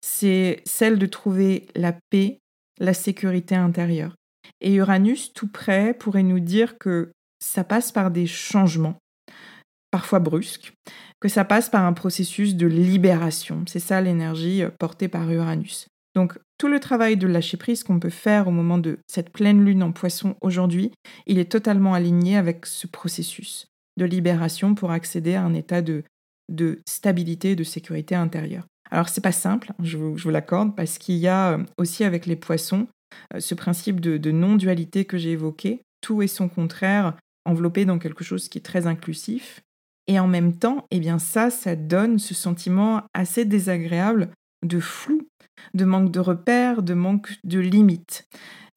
C'est 0.00 0.62
celle 0.64 0.98
de 0.98 1.06
trouver 1.06 1.66
la 1.76 1.94
paix, 2.10 2.38
la 2.80 2.94
sécurité 2.94 3.54
intérieure. 3.54 4.14
Et 4.60 4.74
Uranus, 4.74 5.32
tout 5.32 5.48
près, 5.48 5.94
pourrait 5.94 6.22
nous 6.22 6.40
dire 6.40 6.78
que 6.78 7.12
ça 7.40 7.64
passe 7.64 7.92
par 7.92 8.10
des 8.10 8.26
changements, 8.26 8.96
parfois 9.92 10.18
brusques, 10.18 10.72
que 11.20 11.28
ça 11.28 11.44
passe 11.44 11.70
par 11.70 11.84
un 11.84 11.92
processus 11.92 12.56
de 12.56 12.66
libération. 12.66 13.62
C'est 13.68 13.78
ça 13.78 14.00
l'énergie 14.00 14.64
euh, 14.64 14.70
portée 14.70 15.06
par 15.06 15.30
Uranus. 15.30 15.86
Donc 16.16 16.38
tout 16.58 16.68
le 16.68 16.80
travail 16.80 17.16
de 17.16 17.28
lâcher 17.28 17.56
prise 17.56 17.84
qu'on 17.84 18.00
peut 18.00 18.10
faire 18.10 18.48
au 18.48 18.50
moment 18.50 18.78
de 18.78 18.98
cette 19.06 19.30
pleine 19.30 19.64
lune 19.64 19.84
en 19.84 19.92
poisson 19.92 20.36
aujourd'hui, 20.40 20.90
il 21.26 21.38
est 21.38 21.50
totalement 21.50 21.94
aligné 21.94 22.36
avec 22.36 22.66
ce 22.66 22.86
processus 22.86 23.68
de 23.96 24.04
libération 24.04 24.74
pour 24.74 24.90
accéder 24.90 25.34
à 25.34 25.44
un 25.44 25.54
état 25.54 25.80
de, 25.80 26.02
de 26.50 26.80
stabilité, 26.86 27.54
de 27.54 27.64
sécurité 27.64 28.14
intérieure. 28.16 28.66
Alors 28.90 29.08
c'est 29.08 29.22
pas 29.22 29.32
simple, 29.32 29.72
hein, 29.72 29.84
je 29.84 29.96
vous, 29.96 30.30
l'accorde, 30.30 30.76
parce 30.76 30.98
qu'il 30.98 31.16
y 31.16 31.28
a 31.28 31.52
euh, 31.52 31.64
aussi 31.78 32.04
avec 32.04 32.26
les 32.26 32.36
poissons 32.36 32.88
euh, 33.34 33.40
ce 33.40 33.54
principe 33.54 34.00
de, 34.00 34.30
non-dualité 34.30 35.04
que 35.04 35.18
j'ai 35.18 35.32
évoqué, 35.32 35.82
tout 36.00 36.22
est 36.22 36.26
son 36.26 36.48
contraire, 36.48 37.16
enveloppé 37.44 37.84
dans 37.84 37.98
quelque 37.98 38.24
chose 38.24 38.48
qui 38.48 38.58
est 38.58 38.62
très 38.62 38.86
inclusif. 38.86 39.62
Et 40.12 40.20
en 40.20 40.28
même 40.28 40.54
temps, 40.54 40.84
eh 40.90 41.00
bien 41.00 41.18
ça, 41.18 41.48
ça 41.48 41.74
donne 41.74 42.18
ce 42.18 42.34
sentiment 42.34 43.00
assez 43.14 43.46
désagréable 43.46 44.28
de 44.62 44.78
flou 44.78 45.22
de 45.72 45.84
manque 45.86 46.10
de 46.10 46.20
repères, 46.20 46.82
de 46.82 46.92
manque 46.92 47.32
de 47.44 47.58
limites. 47.60 48.28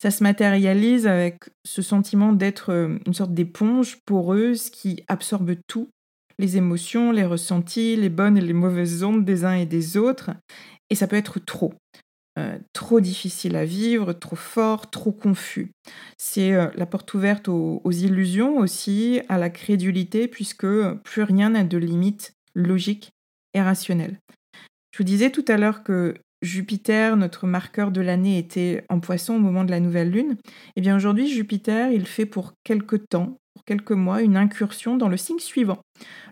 Ça 0.02 0.12
se 0.12 0.24
matérialise 0.24 1.08
avec 1.08 1.50
ce 1.66 1.82
sentiment 1.82 2.32
d'être 2.32 2.72
euh, 2.72 2.98
une 3.06 3.14
sorte 3.14 3.34
d'éponge 3.34 3.98
poreuse 4.06 4.70
qui 4.70 5.04
absorbe 5.10 5.56
tout, 5.68 5.90
les 6.40 6.56
émotions, 6.56 7.12
les 7.12 7.26
ressentis, 7.26 7.98
les 7.98 8.10
bonnes 8.10 8.38
et 8.38 8.42
les 8.42 8.54
mauvaises 8.54 9.04
ondes 9.04 9.26
des 9.26 9.44
uns 9.44 9.56
et 9.56 9.66
des 9.66 9.98
autres. 9.98 10.32
Et 10.90 10.96
ça 10.96 11.08
peut 11.08 11.18
être 11.18 11.40
trop. 11.40 11.74
Euh, 12.38 12.58
trop 12.74 13.00
difficile 13.00 13.56
à 13.56 13.64
vivre, 13.64 14.12
trop 14.12 14.36
fort, 14.36 14.90
trop 14.90 15.14
confus. 15.14 15.72
C'est 16.18 16.54
euh, 16.54 16.68
la 16.76 16.86
porte 16.86 17.14
ouverte 17.14 17.48
aux, 17.48 17.92
illusions 17.92 18.58
aussi, 18.58 19.22
à 19.30 19.38
la 19.38 19.50
crédulité, 19.50 20.28
puisque 20.28 20.68
plus 21.04 21.24
rien 21.24 21.52
n'a 21.52 21.64
de 21.64 21.78
limite 21.78 22.34
logique 22.54 23.12
et 23.54 23.62
rationnelle. 23.62 24.20
Je 24.92 24.98
vous 24.98 25.06
disais 25.06 25.30
tout 25.30 25.46
à 25.48 25.56
l'heure 25.56 25.84
que 25.84 26.16
Jupiter, 26.42 27.16
notre 27.16 27.48
marqueur 27.48 27.92
de 27.92 28.02
l'année, 28.02 28.38
était 28.38 28.84
en 28.90 29.00
poisson 29.00 29.36
au 29.36 29.40
moment 29.40 29.64
de 29.64 29.72
la 29.72 29.80
nouvelle 29.80 30.12
lune, 30.12 30.36
eh 30.76 30.82
bien 30.82 30.96
aujourd'hui, 30.98 31.30
Jupiter, 31.30 31.90
il 31.92 32.06
fait 32.06 32.26
pour 32.26 32.52
quelques 32.66 33.08
temps, 33.08 33.38
pour 33.54 33.64
quelques 33.64 33.92
mois, 33.92 34.22
une 34.22 34.36
incursion 34.36 34.98
dans 34.98 35.08
le 35.08 35.18
signe 35.18 35.40
suivant, 35.40 35.80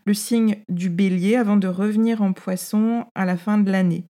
le 0.06 0.14
signe 0.14 0.58
du 0.68 0.90
bélier, 0.90 1.38
avant 1.38 1.56
de 1.56 1.68
revenir 1.70 2.22
en 2.22 2.34
poisson 2.34 3.06
à 3.16 3.24
la 3.24 3.38
fin 3.38 3.58
de 3.58 3.72
l'année. 3.72 4.04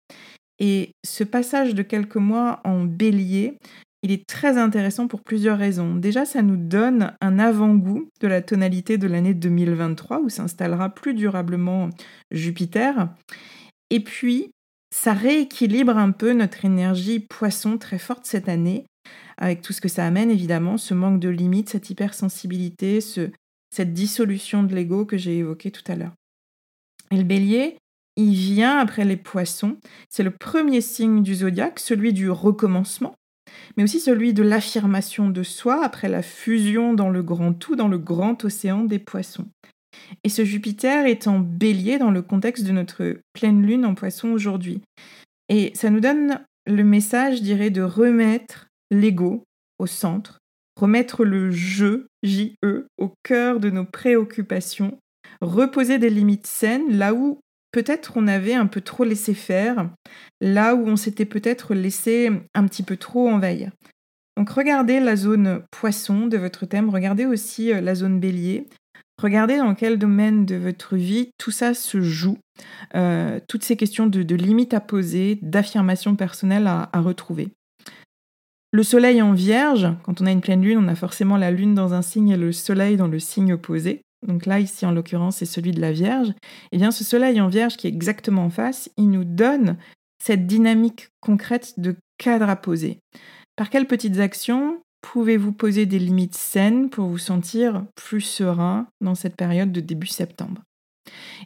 Et 0.59 0.93
ce 1.05 1.25
passage 1.25 1.75
de 1.75 1.83
quelques 1.83 2.17
mois 2.17 2.61
en 2.65 2.85
bélier, 2.85 3.59
il 4.03 4.11
est 4.11 4.27
très 4.27 4.59
intéressant 4.59 5.07
pour 5.07 5.23
plusieurs 5.23 5.59
raisons. 5.59 5.95
Déjà, 5.95 6.25
ça 6.25 6.43
nous 6.43 6.57
donne 6.57 7.15
un 7.21 7.39
avant-goût 7.39 8.09
de 8.21 8.27
la 8.27 8.43
tonalité 8.43 8.99
de 8.99 9.07
l'année 9.07 9.35
2023, 9.35 10.21
où 10.21 10.29
s'installera 10.29 10.91
plus 10.91 11.15
durablement 11.15 11.89
Jupiter. 12.33 13.09
Et 13.91 14.01
puis, 14.01 14.51
ça 14.93 15.13
rééquilibre 15.13 15.97
un 15.97 16.11
peu 16.11 16.33
notre 16.33 16.65
énergie 16.65 17.21
poisson 17.21 17.79
très 17.79 17.99
forte 17.99 18.27
cette 18.27 18.49
année, 18.49 18.87
avec 19.37 19.63
tout 19.63 19.73
ce 19.73 19.81
que 19.81 19.89
ça 19.89 20.05
amène 20.05 20.31
évidemment, 20.31 20.77
ce 20.77 20.95
manque 20.95 21.21
de 21.21 21.29
limites, 21.29 21.71
cette 21.71 21.89
hypersensibilité, 21.89 23.01
ce, 23.01 23.31
cette 23.71 23.95
dissolution 23.95 24.65
de 24.65 24.75
l'ego 24.75 25.07
que 25.07 25.17
j'ai 25.17 25.39
évoqué 25.39 25.71
tout 25.71 25.85
à 25.87 25.95
l'heure. 25.95 26.13
Et 27.11 27.17
le 27.17 27.25
bélier, 27.25 27.79
il 28.17 28.35
vient 28.35 28.79
après 28.79 29.05
les 29.05 29.17
poissons. 29.17 29.77
C'est 30.09 30.23
le 30.23 30.31
premier 30.31 30.81
signe 30.81 31.23
du 31.23 31.35
zodiaque, 31.37 31.79
celui 31.79 32.13
du 32.13 32.31
recommencement, 32.31 33.15
mais 33.77 33.85
aussi 33.85 34.01
celui 34.01 34.35
de 34.35 34.43
l'affirmation 34.43 35.31
de 35.31 35.43
soi 35.43 35.85
après 35.85 36.09
la 36.09 36.23
fusion 36.23 36.95
dans 36.95 37.09
le 37.09 37.23
grand 37.23 37.53
tout, 37.53 37.77
dans 37.77 37.89
le 37.89 37.99
grand 37.99 38.45
océan 38.45 38.85
des 38.85 38.99
poissons. 38.99 39.47
Et 40.25 40.29
ce 40.29 40.45
Jupiter 40.45 41.07
est 41.07 41.27
en 41.27 41.39
bélier 41.39 41.99
dans 41.99 42.11
le 42.11 42.23
contexte 42.23 42.65
de 42.65 42.73
notre 42.73 43.19
pleine 43.33 43.63
lune 43.63 43.85
en 43.85 43.95
poisson 43.95 44.29
aujourd'hui. 44.29 44.83
Et 45.49 45.73
ça 45.75 45.91
nous 45.91 46.01
donne 46.01 46.41
le 46.67 46.85
message, 46.85 47.39
je 47.39 47.43
dirais, 47.43 47.71
de 47.71 47.83
remettre 47.83 48.69
l'ego 48.91 49.45
au 49.79 49.87
centre, 49.87 50.39
remettre 50.81 51.25
le 51.25 51.51
je, 51.51 52.07
J-E, 52.23 52.87
au 52.99 53.13
cœur 53.23 53.61
de 53.61 53.71
nos 53.71 53.85
préoccupations, 53.85 54.99
reposer 55.41 55.99
des 55.99 56.11
limites 56.11 56.47
saines 56.47 56.97
là 56.97 57.15
où 57.15 57.41
peut-être 57.73 58.13
on 58.17 58.29
avait 58.29 58.55
un 58.55 58.67
peu 58.67 58.81
trop 58.81 59.05
laissé 59.05 59.35
faire, 59.35 59.91
là 60.41 60.75
où 60.75 60.87
on 60.87 60.97
s'était 60.97 61.25
peut-être 61.25 61.75
laissé 61.75 62.31
un 62.55 62.67
petit 62.67 62.83
peu 62.83 62.97
trop 62.97 63.29
envahir. 63.29 63.71
Donc 64.37 64.51
regardez 64.51 65.01
la 65.01 65.17
zone 65.17 65.63
poisson 65.71 66.27
de 66.27 66.39
votre 66.39 66.65
thème, 66.67 66.89
regardez 66.89 67.27
aussi 67.27 67.73
euh, 67.73 67.81
la 67.81 67.95
zone 67.95 68.21
bélier, 68.21 68.67
Regardez 69.23 69.59
dans 69.59 69.77
quel 69.77 69.99
domaine 69.99 70.47
de 70.47 70.57
votre 70.57 70.97
vie 70.97 71.31
tout 71.39 71.53
ça 71.53 71.75
se 71.75 72.01
joue, 72.01 72.39
euh, 72.97 73.39
toutes 73.49 73.63
ces 73.63 73.77
questions 73.77 74.09
de, 74.09 74.35
limites 74.35 74.75
à 74.75 74.81
poser, 74.81 75.39
d'affirmation 75.43 76.17
personnelle 76.17 76.67
à, 76.67 76.89
retrouver. 76.95 77.51
Le 78.73 78.83
soleil 78.83 79.23
en 79.23 79.33
vierge, 79.33 79.87
quand 80.03 80.21
on 80.21 80.27
a 80.27 80.33
une 80.33 80.41
pleine 80.41 80.63
lune, 80.63 80.79
on 80.79 80.89
a 80.89 80.97
forcément 80.97 81.37
la 81.37 81.53
lune 81.53 81.75
dans 81.75 81.95
un 81.95 82.03
signe 82.03 82.31
et 82.31 82.37
le 82.37 82.51
soleil 82.51 82.97
dans 82.97 83.07
le 83.07 83.21
signe 83.21 83.53
opposé. 83.53 84.03
Donc 84.27 84.47
là, 84.47 84.61
ici, 84.61 84.87
en 84.87 84.93
l'occurrence, 84.93 85.37
c'est 85.37 85.47
celui 85.47 85.73
de 85.73 85.81
la 85.81 85.93
Vierge. 85.93 86.33
Eh 86.71 86.79
bien, 86.79 86.91
ce 86.91 87.05
soleil 87.05 87.41
en 87.41 87.49
Vierge 87.49 87.77
qui 87.77 87.87
est 87.87 87.91
exactement 87.91 88.45
en 88.45 88.51
face, 88.51 88.91
il 88.97 89.11
nous 89.11 89.25
donne 89.25 89.77
cette 90.23 90.47
dynamique 90.47 91.09
concrète 91.21 91.79
de 91.79 91.97
cadre 92.19 92.49
à 92.49 92.57
poser. 92.57 92.99
Par 93.57 93.71
quelles 93.71 93.87
petites 93.87 94.19
actions 94.19 94.81
pouvez-vous 95.03 95.53
poser 95.53 95.85
des 95.85 95.99
limites 95.99 96.37
saines 96.37 96.89
pour 96.89 97.09
vous 97.09 97.19
sentir 97.19 97.85
plus 97.97 98.21
serein 98.21 98.87
dans 99.01 99.17
cette 99.17 99.37
période 99.37 99.73
de 99.73 99.81
début 99.81 100.07
septembre? 100.07 100.63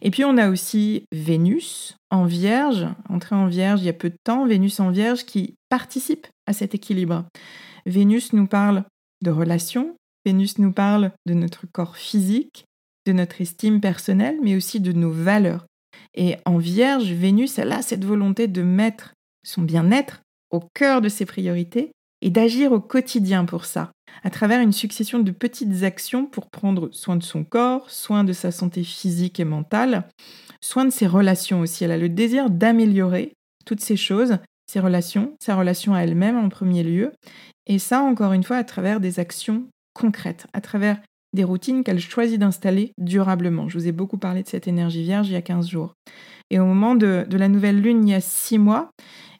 Et 0.02 0.10
puis 0.10 0.24
on 0.24 0.36
a 0.36 0.50
aussi 0.50 1.04
Vénus 1.12 1.96
en 2.10 2.26
Vierge, 2.26 2.86
entrée 3.08 3.34
en 3.34 3.46
Vierge 3.46 3.80
il 3.80 3.86
y 3.86 3.90
a 3.90 3.94
peu 3.94 4.10
de 4.10 4.18
temps, 4.22 4.46
Vénus 4.46 4.78
en 4.80 4.90
Vierge 4.90 5.24
qui 5.24 5.54
participe 5.70 6.26
à 6.46 6.52
cet 6.52 6.74
équilibre. 6.74 7.24
Vénus 7.86 8.32
nous 8.34 8.46
parle 8.46 8.84
de 9.22 9.30
relations, 9.30 9.96
Vénus 10.26 10.58
nous 10.58 10.72
parle 10.72 11.12
de 11.24 11.34
notre 11.34 11.66
corps 11.70 11.96
physique, 11.96 12.64
de 13.06 13.12
notre 13.12 13.40
estime 13.40 13.80
personnelle, 13.80 14.38
mais 14.42 14.56
aussi 14.56 14.80
de 14.80 14.90
nos 14.90 15.12
valeurs. 15.12 15.66
Et 16.14 16.34
en 16.44 16.58
Vierge, 16.58 17.12
Vénus, 17.12 17.60
elle 17.60 17.70
a 17.70 17.80
cette 17.80 18.04
volonté 18.04 18.48
de 18.48 18.62
mettre 18.62 19.14
son 19.46 19.62
bien-être 19.62 20.22
au 20.50 20.60
cœur 20.74 21.00
de 21.00 21.08
ses 21.08 21.26
priorités 21.26 21.92
et 22.22 22.30
d'agir 22.30 22.72
au 22.72 22.80
quotidien 22.80 23.44
pour 23.44 23.66
ça, 23.66 23.92
à 24.24 24.30
travers 24.30 24.60
une 24.60 24.72
succession 24.72 25.20
de 25.20 25.30
petites 25.30 25.84
actions 25.84 26.26
pour 26.26 26.50
prendre 26.50 26.88
soin 26.90 27.14
de 27.14 27.22
son 27.22 27.44
corps, 27.44 27.88
soin 27.88 28.24
de 28.24 28.32
sa 28.32 28.50
santé 28.50 28.82
physique 28.82 29.38
et 29.38 29.44
mentale, 29.44 30.08
soin 30.60 30.84
de 30.84 30.90
ses 30.90 31.06
relations 31.06 31.60
aussi. 31.60 31.84
Elle 31.84 31.92
a 31.92 31.98
le 31.98 32.08
désir 32.08 32.50
d'améliorer 32.50 33.32
toutes 33.64 33.80
ces 33.80 33.96
choses, 33.96 34.38
ses 34.66 34.80
relations, 34.80 35.36
sa 35.40 35.54
relation 35.54 35.94
à 35.94 36.00
elle-même 36.00 36.36
en 36.36 36.48
premier 36.48 36.82
lieu, 36.82 37.12
et 37.68 37.78
ça 37.78 38.02
encore 38.02 38.32
une 38.32 38.42
fois 38.42 38.56
à 38.56 38.64
travers 38.64 38.98
des 38.98 39.20
actions 39.20 39.68
concrètes, 39.96 40.46
à 40.52 40.60
travers 40.60 40.98
des 41.32 41.44
routines 41.44 41.82
qu'elle 41.82 42.00
choisit 42.00 42.38
d'installer 42.38 42.92
durablement. 42.98 43.68
Je 43.68 43.78
vous 43.78 43.88
ai 43.88 43.92
beaucoup 43.92 44.18
parlé 44.18 44.42
de 44.42 44.48
cette 44.48 44.68
énergie 44.68 45.02
vierge 45.02 45.28
il 45.28 45.32
y 45.32 45.36
a 45.36 45.42
15 45.42 45.68
jours. 45.68 45.94
Et 46.50 46.60
au 46.60 46.64
moment 46.64 46.94
de, 46.94 47.26
de 47.28 47.36
la 47.36 47.48
nouvelle 47.48 47.80
lune, 47.80 48.06
il 48.06 48.12
y 48.12 48.14
a 48.14 48.20
6 48.20 48.58
mois, 48.58 48.90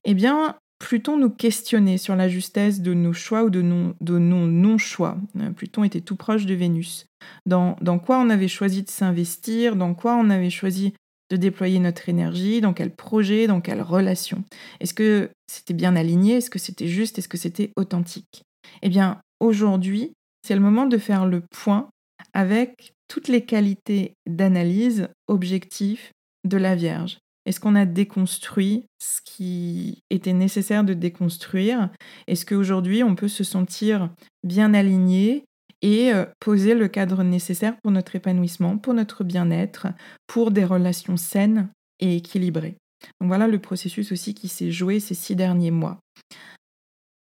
eh 0.05 0.15
bien, 0.15 0.57
Pluton 0.79 1.17
nous 1.17 1.31
questionnait 1.31 1.99
sur 1.99 2.17
la 2.17 2.29
justesse 2.29 2.81
de 2.81 2.93
nos 2.93 3.13
choix 3.13 3.45
ou 3.45 3.51
de 3.51 3.63
nos 3.63 4.47
non-choix. 4.47 5.17
Euh, 5.39 5.51
Pluton 5.51 5.85
était 5.85 6.01
tout 6.01 6.17
proche 6.17 6.47
de 6.47 6.55
Vénus. 6.55 7.07
Dans, 7.47 7.77
dans 7.81 7.99
quoi 7.99 8.19
on 8.19 8.29
avait 8.29 8.49
choisi 8.49 8.83
de 8.83 8.91
s'investir, 8.91 9.77
dans 9.77 9.95
quoi 9.95 10.17
on 10.17 10.29
avait 10.29 10.51
choisi 10.51 10.93
de 11.31 11.37
déployer 11.37 11.79
notre 11.79 12.09
énergie, 12.09 12.61
dans 12.61 12.73
quel 12.73 12.95
projet, 12.95 13.47
dans 13.47 13.61
quelle 13.61 13.83
relation? 13.83 14.45
Est-ce 14.81 14.95
que 14.95 15.31
c'était 15.51 15.75
bien 15.75 15.97
aligné? 15.97 16.37
Est-ce 16.37 16.51
que 16.51 16.59
c'était 16.59 16.89
juste? 16.89 17.19
Est-ce 17.19 17.29
que 17.29 17.39
c'était 17.39 17.73
authentique? 17.77 18.43
Eh 18.83 18.89
bien, 18.89 19.21
aujourd'hui, 19.41 20.13
c'est 20.47 20.55
le 20.55 20.61
moment 20.61 20.87
de 20.87 20.97
faire 20.97 21.27
le 21.27 21.41
point 21.41 21.91
avec 22.33 22.93
toutes 23.09 23.27
les 23.27 23.45
qualités 23.45 24.15
d'analyse 24.29 25.09
objectif 25.27 26.13
de 26.45 26.57
la 26.57 26.77
Vierge. 26.77 27.19
Est-ce 27.47 27.59
qu'on 27.59 27.75
a 27.75 27.85
déconstruit 27.85 28.85
ce 29.01 29.21
qui 29.25 30.03
était 30.09 30.33
nécessaire 30.33 30.85
de 30.85 30.95
déconstruire? 30.95 31.91
Est-ce 32.29 32.47
qu'aujourd'hui, 32.47 33.03
on 33.03 33.17
peut 33.17 33.27
se 33.27 33.43
sentir 33.43 34.11
bien 34.45 34.73
aligné 34.73 35.45
et 35.83 36.13
euh, 36.13 36.27
poser 36.39 36.75
le 36.75 36.87
cadre 36.87 37.25
nécessaire 37.25 37.75
pour 37.83 37.91
notre 37.91 38.15
épanouissement, 38.15 38.79
pour 38.79 38.95
notre 38.95 39.25
bien-être, 39.25 39.89
pour 40.29 40.53
des 40.53 40.65
relations 40.65 41.17
saines 41.17 41.71
et 41.99 42.17
équilibrées? 42.17 42.77
Donc 43.21 43.29
voilà 43.29 43.49
le 43.49 43.59
processus 43.59 44.13
aussi 44.13 44.33
qui 44.35 44.47
s'est 44.47 44.71
joué 44.71 45.01
ces 45.01 45.15
six 45.15 45.35
derniers 45.35 45.73
mois. 45.73 45.99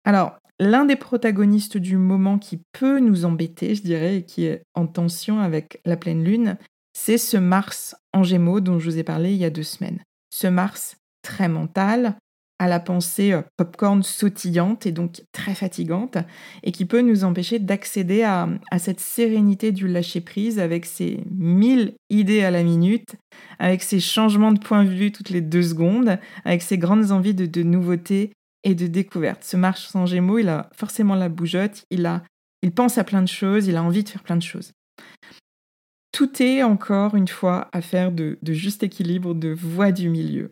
Alors, 0.03 0.37
l'un 0.61 0.85
des 0.85 0.95
protagonistes 0.95 1.77
du 1.77 1.97
moment 1.97 2.37
qui 2.37 2.61
peut 2.71 2.99
nous 2.99 3.25
embêter, 3.25 3.73
je 3.73 3.81
dirais, 3.81 4.17
et 4.17 4.23
qui 4.23 4.45
est 4.45 4.61
en 4.75 4.85
tension 4.85 5.39
avec 5.39 5.81
la 5.85 5.97
pleine 5.97 6.23
lune, 6.23 6.57
c'est 6.93 7.17
ce 7.17 7.35
Mars 7.35 7.95
en 8.13 8.23
Gémeaux 8.23 8.59
dont 8.61 8.77
je 8.77 8.89
vous 8.89 8.97
ai 8.99 9.03
parlé 9.03 9.31
il 9.31 9.37
y 9.37 9.45
a 9.45 9.49
deux 9.49 9.63
semaines. 9.63 10.03
Ce 10.29 10.45
Mars 10.45 10.97
très 11.23 11.49
mental, 11.49 12.15
à 12.59 12.67
la 12.67 12.79
pensée 12.79 13.33
euh, 13.33 13.41
popcorn 13.57 14.03
sautillante 14.03 14.85
et 14.85 14.91
donc 14.91 15.23
très 15.31 15.55
fatigante, 15.55 16.19
et 16.61 16.71
qui 16.71 16.85
peut 16.85 17.01
nous 17.01 17.23
empêcher 17.23 17.57
d'accéder 17.57 18.21
à, 18.21 18.47
cette 18.77 18.99
sérénité 18.99 19.71
du 19.71 19.87
lâcher-prise 19.87 20.59
avec 20.59 20.85
ses 20.85 21.23
mille 21.31 21.95
idées 22.11 22.43
à 22.43 22.51
la 22.51 22.61
minute, 22.61 23.15
avec 23.57 23.81
ses 23.81 23.99
changements 23.99 24.51
de 24.51 24.59
point 24.59 24.83
de 24.83 24.89
vue 24.89 25.11
toutes 25.11 25.31
les 25.31 25.41
deux 25.41 25.63
secondes, 25.63 26.19
avec 26.45 26.61
ses 26.61 26.77
grandes 26.77 27.11
envies 27.11 27.33
de, 27.33 27.47
de 27.47 27.63
nouveautés 27.63 28.31
et 28.63 28.75
de 28.75 28.87
découvertes. 28.87 29.43
Ce 29.43 29.57
Mars 29.57 29.87
sans 29.87 30.05
Gémeaux, 30.05 30.39
il 30.39 30.49
a 30.49 30.69
forcément 30.73 31.15
la 31.15 31.29
bougeotte, 31.29 31.85
il, 31.89 32.05
a, 32.05 32.23
il 32.61 32.71
pense 32.71 32.97
à 32.97 33.03
plein 33.03 33.21
de 33.21 33.27
choses, 33.27 33.67
il 33.67 33.75
a 33.75 33.83
envie 33.83 34.03
de 34.03 34.09
faire 34.09 34.23
plein 34.23 34.37
de 34.37 34.43
choses. 34.43 34.71
Tout 36.11 36.43
est 36.43 36.61
encore 36.61 37.15
une 37.15 37.29
fois 37.29 37.69
affaire 37.71 38.11
de, 38.11 38.37
de 38.41 38.51
juste 38.53 38.83
équilibre, 38.83 39.33
de 39.33 39.49
voie 39.49 39.93
du 39.93 40.09
milieu. 40.09 40.51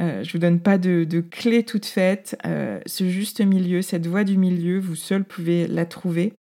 Euh, 0.00 0.24
je 0.24 0.28
ne 0.28 0.32
vous 0.32 0.38
donne 0.38 0.60
pas 0.60 0.78
de, 0.78 1.04
de 1.04 1.20
clé 1.20 1.62
toute 1.62 1.86
faite. 1.86 2.36
Euh, 2.44 2.80
ce 2.86 3.08
juste 3.08 3.40
milieu, 3.40 3.82
cette 3.82 4.08
voie 4.08 4.24
du 4.24 4.36
milieu, 4.36 4.80
vous 4.80 4.96
seul 4.96 5.24
pouvez 5.24 5.68
la 5.68 5.86
trouver. 5.86 6.32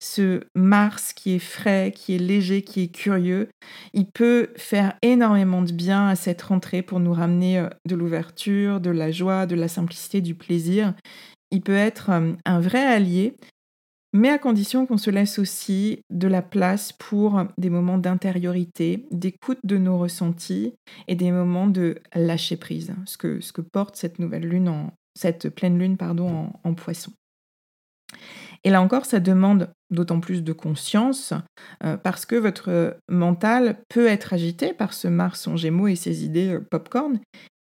Ce 0.00 0.40
Mars 0.54 1.12
qui 1.12 1.34
est 1.34 1.38
frais, 1.38 1.92
qui 1.94 2.14
est 2.14 2.18
léger, 2.18 2.62
qui 2.62 2.84
est 2.84 2.88
curieux, 2.88 3.48
il 3.92 4.06
peut 4.06 4.48
faire 4.56 4.94
énormément 5.02 5.60
de 5.60 5.72
bien 5.72 6.08
à 6.08 6.16
cette 6.16 6.40
rentrée 6.40 6.80
pour 6.80 7.00
nous 7.00 7.12
ramener 7.12 7.58
euh, 7.58 7.68
de 7.86 7.94
l'ouverture, 7.94 8.80
de 8.80 8.90
la 8.90 9.12
joie, 9.12 9.44
de 9.44 9.54
la 9.54 9.68
simplicité, 9.68 10.22
du 10.22 10.34
plaisir. 10.34 10.94
Il 11.50 11.60
peut 11.60 11.72
être 11.76 12.10
un 12.10 12.60
vrai 12.60 12.82
allié 12.82 13.36
mais 14.14 14.30
à 14.30 14.38
condition 14.38 14.86
qu'on 14.86 14.96
se 14.96 15.10
laisse 15.10 15.40
aussi 15.40 16.00
de 16.08 16.28
la 16.28 16.40
place 16.40 16.92
pour 16.92 17.42
des 17.58 17.68
moments 17.68 17.98
d'intériorité, 17.98 19.06
d'écoute 19.10 19.58
de 19.64 19.76
nos 19.76 19.98
ressentis 19.98 20.72
et 21.08 21.16
des 21.16 21.32
moments 21.32 21.66
de 21.66 21.98
lâcher 22.14 22.56
prise, 22.56 22.94
ce 23.06 23.18
que, 23.18 23.60
porte 23.60 23.96
cette 23.96 24.20
nouvelle 24.20 24.48
lune, 24.48 24.68
en, 24.68 24.92
cette 25.18 25.48
pleine 25.48 25.78
lune 25.80 25.96
pardon, 25.96 26.52
en, 26.62 26.74
poisson. 26.74 27.10
Et 28.62 28.70
là 28.70 28.80
encore, 28.80 29.04
ça 29.04 29.18
demande 29.18 29.70
d'autant 29.90 30.20
plus 30.20 30.44
de 30.44 30.52
conscience 30.52 31.34
euh, 31.82 31.96
parce 31.96 32.24
que 32.24 32.36
votre 32.36 32.96
mental 33.10 33.80
peut 33.88 34.06
être 34.06 34.32
agité 34.32 34.72
par 34.72 34.94
ce 34.94 35.08
Mars 35.08 35.48
en 35.48 35.56
Gémeaux 35.56 35.88
et 35.88 35.96
ses 35.96 36.24
idées 36.24 36.54
euh, 36.54 36.60
popcorn, 36.60 37.18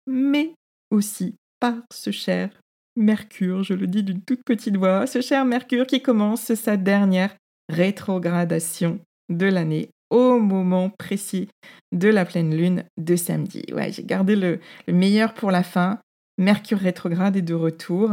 mais 0.08 0.52
aussi 0.90 1.36
par 1.60 1.76
ce 1.92 2.10
cher 2.10 2.50
Mercure, 3.00 3.62
je 3.62 3.72
le 3.72 3.86
dis 3.86 4.02
d'une 4.02 4.20
toute 4.20 4.44
petite 4.44 4.76
voix, 4.76 5.06
ce 5.06 5.22
cher 5.22 5.46
Mercure 5.46 5.86
qui 5.86 6.02
commence 6.02 6.52
sa 6.52 6.76
dernière 6.76 7.34
rétrogradation 7.70 9.00
de 9.30 9.46
l'année 9.46 9.88
au 10.10 10.38
moment 10.38 10.90
précis 10.90 11.48
de 11.92 12.08
la 12.08 12.26
pleine 12.26 12.54
lune 12.54 12.84
de 12.98 13.16
samedi. 13.16 13.64
Ouais, 13.72 13.90
j'ai 13.90 14.04
gardé 14.04 14.36
le, 14.36 14.60
meilleur 14.86 15.32
pour 15.32 15.50
la 15.50 15.62
fin. 15.62 15.98
Mercure 16.36 16.78
rétrograde 16.78 17.36
est 17.36 17.42
de 17.42 17.54
retour. 17.54 18.10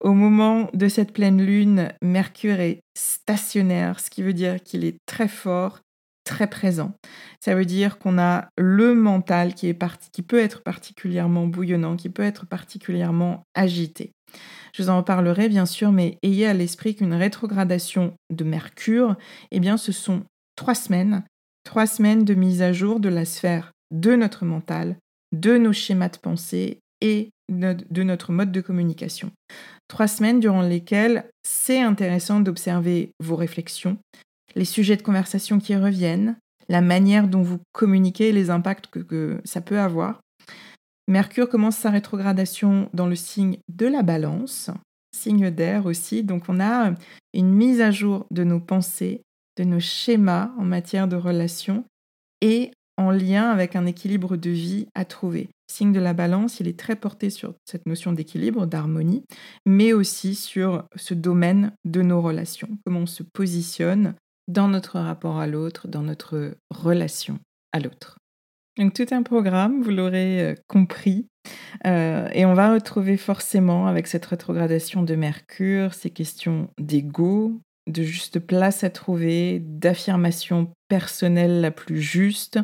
Au 0.00 0.14
moment 0.14 0.70
de 0.72 0.88
cette 0.88 1.12
pleine 1.12 1.44
lune, 1.44 1.90
Mercure 2.00 2.60
est 2.60 2.80
stationnaire, 2.96 4.00
ce 4.00 4.08
qui 4.08 4.22
veut 4.22 4.32
dire 4.32 4.62
qu'il 4.62 4.86
est 4.86 4.96
très 5.04 5.28
fort, 5.28 5.80
très 6.24 6.48
présent. 6.48 6.92
Ça 7.40 7.54
veut 7.54 7.66
dire 7.66 7.98
qu'on 7.98 8.18
a 8.18 8.48
le 8.58 8.94
mental 8.94 9.54
qui, 9.54 9.72
peut 9.74 10.38
être 10.38 10.62
particulièrement 10.62 11.46
bouillonnant, 11.46 11.96
qui 11.96 12.08
peut 12.08 12.22
être 12.22 12.46
particulièrement 12.46 13.44
agité. 13.54 14.12
Je 14.72 14.82
vous 14.82 14.88
en 14.88 14.96
reparlerai 14.96 15.48
bien 15.48 15.66
sûr, 15.66 15.92
mais 15.92 16.18
ayez 16.22 16.46
à 16.46 16.54
l'esprit 16.54 16.96
qu'une 16.96 17.14
rétrogradation 17.14 18.14
de 18.30 18.44
Mercure, 18.44 19.16
eh 19.52 19.60
bien, 19.60 19.76
ce 19.76 19.92
sont 19.92 20.24
trois 20.56 20.74
semaines, 20.74 21.22
trois 21.64 21.86
semaines 21.86 22.24
de 22.24 22.34
mise 22.34 22.62
à 22.62 22.72
jour 22.72 22.98
de 22.98 23.08
la 23.08 23.24
sphère 23.24 23.72
de 23.92 24.16
notre 24.16 24.44
mental, 24.44 24.96
de 25.32 25.56
nos 25.56 25.72
schémas 25.72 26.08
de 26.08 26.18
pensée 26.18 26.80
et 27.00 27.30
de 27.50 28.02
notre 28.02 28.32
mode 28.32 28.50
de 28.50 28.60
communication. 28.60 29.30
Trois 29.88 30.08
semaines 30.08 30.40
durant 30.40 30.62
lesquelles 30.62 31.28
c'est 31.46 31.80
intéressant 31.80 32.40
d'observer 32.40 33.12
vos 33.20 33.36
réflexions, 33.36 33.98
les 34.54 34.64
sujets 34.64 34.96
de 34.96 35.02
conversation 35.02 35.58
qui 35.58 35.76
reviennent, 35.76 36.36
la 36.68 36.80
manière 36.80 37.28
dont 37.28 37.42
vous 37.42 37.58
communiquez, 37.72 38.32
les 38.32 38.50
impacts 38.50 38.86
que, 38.86 39.40
ça 39.44 39.60
peut 39.60 39.78
avoir. 39.78 40.20
Mercure 41.08 41.48
commence 41.48 41.76
sa 41.76 41.90
rétrogradation 41.90 42.88
dans 42.94 43.06
le 43.06 43.16
signe 43.16 43.58
de 43.68 43.86
la 43.86 44.02
balance, 44.02 44.70
signe 45.14 45.50
d'air 45.50 45.86
aussi. 45.86 46.22
Donc 46.22 46.44
on 46.48 46.60
a 46.60 46.94
une 47.34 47.52
mise 47.52 47.80
à 47.80 47.90
jour 47.90 48.26
de 48.30 48.44
nos 48.44 48.60
pensées, 48.60 49.20
de 49.58 49.64
nos 49.64 49.80
schémas 49.80 50.50
en 50.58 50.64
matière 50.64 51.06
de 51.06 51.16
relations 51.16 51.84
et 52.40 52.70
en 52.96 53.10
lien 53.10 53.50
avec 53.50 53.76
un 53.76 53.86
équilibre 53.86 54.36
de 54.36 54.50
vie 54.50 54.86
à 54.94 55.04
trouver. 55.04 55.48
Signe 55.70 55.92
de 55.92 56.00
la 56.00 56.14
balance, 56.14 56.60
il 56.60 56.68
est 56.68 56.78
très 56.78 56.96
porté 56.96 57.30
sur 57.30 57.54
cette 57.64 57.86
notion 57.86 58.12
d'équilibre, 58.12 58.66
d'harmonie, 58.66 59.24
mais 59.66 59.92
aussi 59.92 60.34
sur 60.34 60.84
ce 60.94 61.14
domaine 61.14 61.72
de 61.84 62.02
nos 62.02 62.22
relations, 62.22 62.68
comment 62.84 63.00
on 63.00 63.06
se 63.06 63.22
positionne 63.22 64.14
dans 64.48 64.68
notre 64.68 64.98
rapport 64.98 65.38
à 65.38 65.46
l'autre, 65.46 65.88
dans 65.88 66.02
notre 66.02 66.56
relation 66.70 67.38
à 67.72 67.80
l'autre. 67.80 68.18
Donc 68.76 68.92
tout 68.92 69.06
un 69.12 69.22
programme, 69.22 69.82
vous 69.82 69.90
l'aurez 69.90 70.40
euh, 70.42 70.54
compris. 70.66 71.26
Euh, 71.86 72.28
et 72.32 72.44
on 72.44 72.54
va 72.54 72.72
retrouver 72.72 73.16
forcément 73.16 73.86
avec 73.86 74.06
cette 74.06 74.26
rétrogradation 74.26 75.02
de 75.02 75.14
Mercure 75.14 75.94
ces 75.94 76.10
questions 76.10 76.70
d'ego, 76.78 77.60
de 77.86 78.02
juste 78.02 78.40
place 78.40 78.82
à 78.82 78.90
trouver, 78.90 79.60
d'affirmation 79.60 80.72
personnelle 80.88 81.60
la 81.60 81.70
plus 81.70 82.00
juste, 82.00 82.58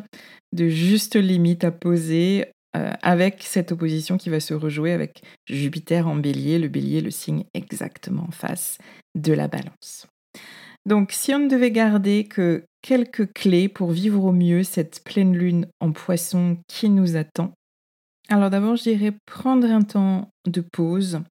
de 0.51 0.67
juste 0.67 1.15
limite 1.15 1.63
à 1.63 1.71
poser 1.71 2.47
euh, 2.75 2.91
avec 3.01 3.43
cette 3.43 3.71
opposition 3.71 4.17
qui 4.17 4.29
va 4.29 4.39
se 4.39 4.53
rejouer 4.53 4.93
avec 4.93 5.21
Jupiter 5.47 6.07
en 6.07 6.15
bélier, 6.15 6.57
le 6.57 6.69
bélier, 6.69 7.01
le 7.01 7.11
signe 7.11 7.43
exactement 7.53 8.25
en 8.27 8.31
face 8.31 8.77
de 9.15 9.33
la 9.33 9.47
balance. 9.47 10.07
Donc 10.85 11.11
si 11.11 11.33
on 11.33 11.39
ne 11.39 11.49
devait 11.49 11.71
garder 11.71 12.23
que 12.23 12.63
quelques 12.81 13.31
clés 13.33 13.69
pour 13.69 13.91
vivre 13.91 14.23
au 14.23 14.31
mieux 14.31 14.63
cette 14.63 15.03
pleine 15.03 15.37
lune 15.37 15.67
en 15.79 15.91
poisson 15.91 16.57
qui 16.67 16.89
nous 16.89 17.15
attend, 17.15 17.53
alors 18.29 18.49
d'abord 18.49 18.75
je 18.75 18.83
dirais 18.83 19.13
prendre 19.25 19.67
un 19.67 19.81
temps 19.81 20.29
de 20.47 20.61
pause 20.61 21.21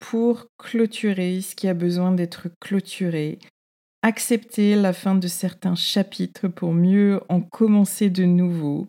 pour 0.00 0.46
clôturer 0.58 1.40
ce 1.40 1.54
qui 1.54 1.68
a 1.68 1.74
besoin 1.74 2.12
d'être 2.12 2.48
clôturé, 2.60 3.38
accepter 4.02 4.74
la 4.74 4.92
fin 4.92 5.14
de 5.14 5.28
certains 5.28 5.74
chapitres 5.74 6.48
pour 6.48 6.72
mieux 6.72 7.20
en 7.28 7.40
commencer 7.40 8.10
de 8.10 8.24
nouveaux, 8.24 8.88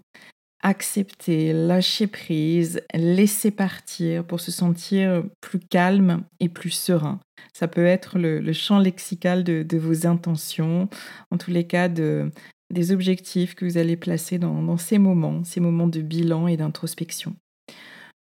accepter, 0.61 1.53
lâcher 1.53 2.07
prise, 2.07 2.81
laisser 2.93 3.51
partir 3.51 4.25
pour 4.25 4.39
se 4.39 4.51
sentir 4.51 5.23
plus 5.41 5.59
calme 5.59 6.23
et 6.39 6.49
plus 6.49 6.71
serein. 6.71 7.19
Ça 7.53 7.67
peut 7.67 7.85
être 7.85 8.17
le, 8.19 8.53
champ 8.53 8.79
lexical 8.79 9.43
de, 9.43 9.77
vos 9.77 10.05
intentions, 10.05 10.89
en 11.31 11.37
tous 11.37 11.51
les 11.51 11.65
cas 11.65 11.87
de, 11.87 12.31
des 12.69 12.91
objectifs 12.91 13.55
que 13.55 13.65
vous 13.65 13.77
allez 13.77 13.95
placer 13.95 14.37
dans, 14.37 14.61
dans 14.61 14.77
ces 14.77 14.97
moments, 14.97 15.43
ces 15.43 15.59
moments 15.59 15.87
de 15.87 16.01
bilan 16.01 16.47
et 16.47 16.57
d'introspection. 16.57 17.35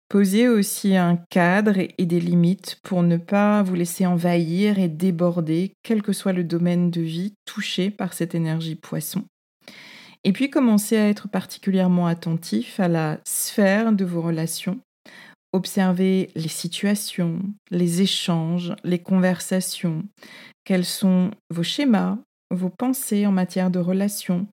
Posez 0.08 0.48
aussi 0.48 0.96
un 0.96 1.16
cadre 1.30 1.78
et 1.78 2.06
des 2.06 2.20
limites 2.20 2.78
pour 2.82 3.02
ne 3.02 3.16
pas 3.16 3.62
vous 3.62 3.74
laisser 3.74 4.06
envahir 4.06 4.78
et 4.78 4.88
déborder, 4.88 5.72
quel 5.82 6.02
que 6.02 6.12
soit 6.12 6.32
le 6.32 6.44
domaine 6.44 6.90
de 6.90 7.00
vie 7.00 7.34
touché 7.46 7.90
par 7.90 8.12
cette 8.12 8.34
énergie 8.34 8.76
poisson. 8.76 9.24
Et 10.24 10.32
puis 10.32 10.48
commencez 10.48 10.96
à 10.96 11.08
être 11.08 11.28
particulièrement 11.28 12.06
attentif 12.06 12.80
à 12.80 12.88
la 12.88 13.18
sphère 13.24 13.92
de 13.92 14.04
vos 14.04 14.22
relations. 14.22 14.80
Observez 15.52 16.30
les 16.34 16.48
situations, 16.48 17.40
les 17.70 18.02
échanges, 18.02 18.74
les 18.82 18.98
conversations, 18.98 20.02
quels 20.64 20.86
sont 20.86 21.30
vos 21.50 21.62
schémas, 21.62 22.18
vos 22.50 22.70
pensées 22.70 23.26
en 23.26 23.32
matière 23.32 23.70
de 23.70 23.78
relations? 23.78 24.46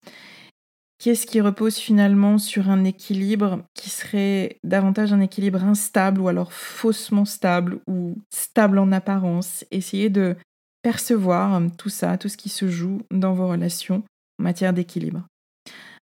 Qu'est-ce 0.99 1.25
qui 1.25 1.41
repose 1.41 1.77
finalement 1.77 2.37
sur 2.37 2.69
un 2.69 2.83
équilibre 2.83 3.63
qui 3.73 3.89
serait 3.89 4.57
davantage 4.63 5.13
un 5.13 5.21
équilibre 5.21 5.63
instable 5.63 6.21
ou 6.21 6.27
alors 6.27 6.53
faussement 6.53 7.25
stable 7.25 7.79
ou 7.87 8.17
stable 8.31 8.77
en 8.77 8.91
apparence? 8.91 9.65
Essayez 9.71 10.09
de 10.09 10.35
percevoir 10.83 11.59
tout 11.77 11.89
ça, 11.89 12.17
tout 12.19 12.29
ce 12.29 12.37
qui 12.37 12.49
se 12.49 12.67
joue 12.67 13.01
dans 13.09 13.33
vos 13.33 13.47
relations 13.47 14.03
en 14.39 14.43
matière 14.43 14.73
d'équilibre. 14.73 15.23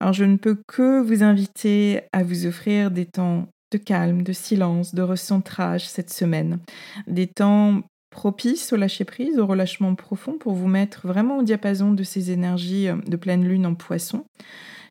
Alors 0.04 0.12
je 0.12 0.26
ne 0.26 0.36
peux 0.36 0.58
que 0.68 1.00
vous 1.00 1.22
inviter 1.22 2.02
à 2.12 2.24
vous 2.24 2.44
offrir 2.44 2.90
des 2.90 3.06
temps 3.06 3.48
de 3.72 3.78
calme, 3.78 4.20
de 4.20 4.34
silence, 4.34 4.94
de 4.94 5.00
recentrage 5.00 5.88
cette 5.88 6.12
semaine, 6.12 6.58
des 7.06 7.26
temps 7.26 7.80
propices 8.10 8.74
au 8.74 8.76
lâcher-prise, 8.76 9.38
au 9.38 9.46
relâchement 9.46 9.94
profond 9.94 10.36
pour 10.38 10.52
vous 10.52 10.66
mettre 10.66 11.06
vraiment 11.06 11.38
au 11.38 11.42
diapason 11.42 11.94
de 11.94 12.02
ces 12.02 12.30
énergies 12.32 12.88
euh, 12.88 12.96
de 13.06 13.16
pleine 13.16 13.48
lune 13.48 13.64
en 13.64 13.74
poisson. 13.74 14.26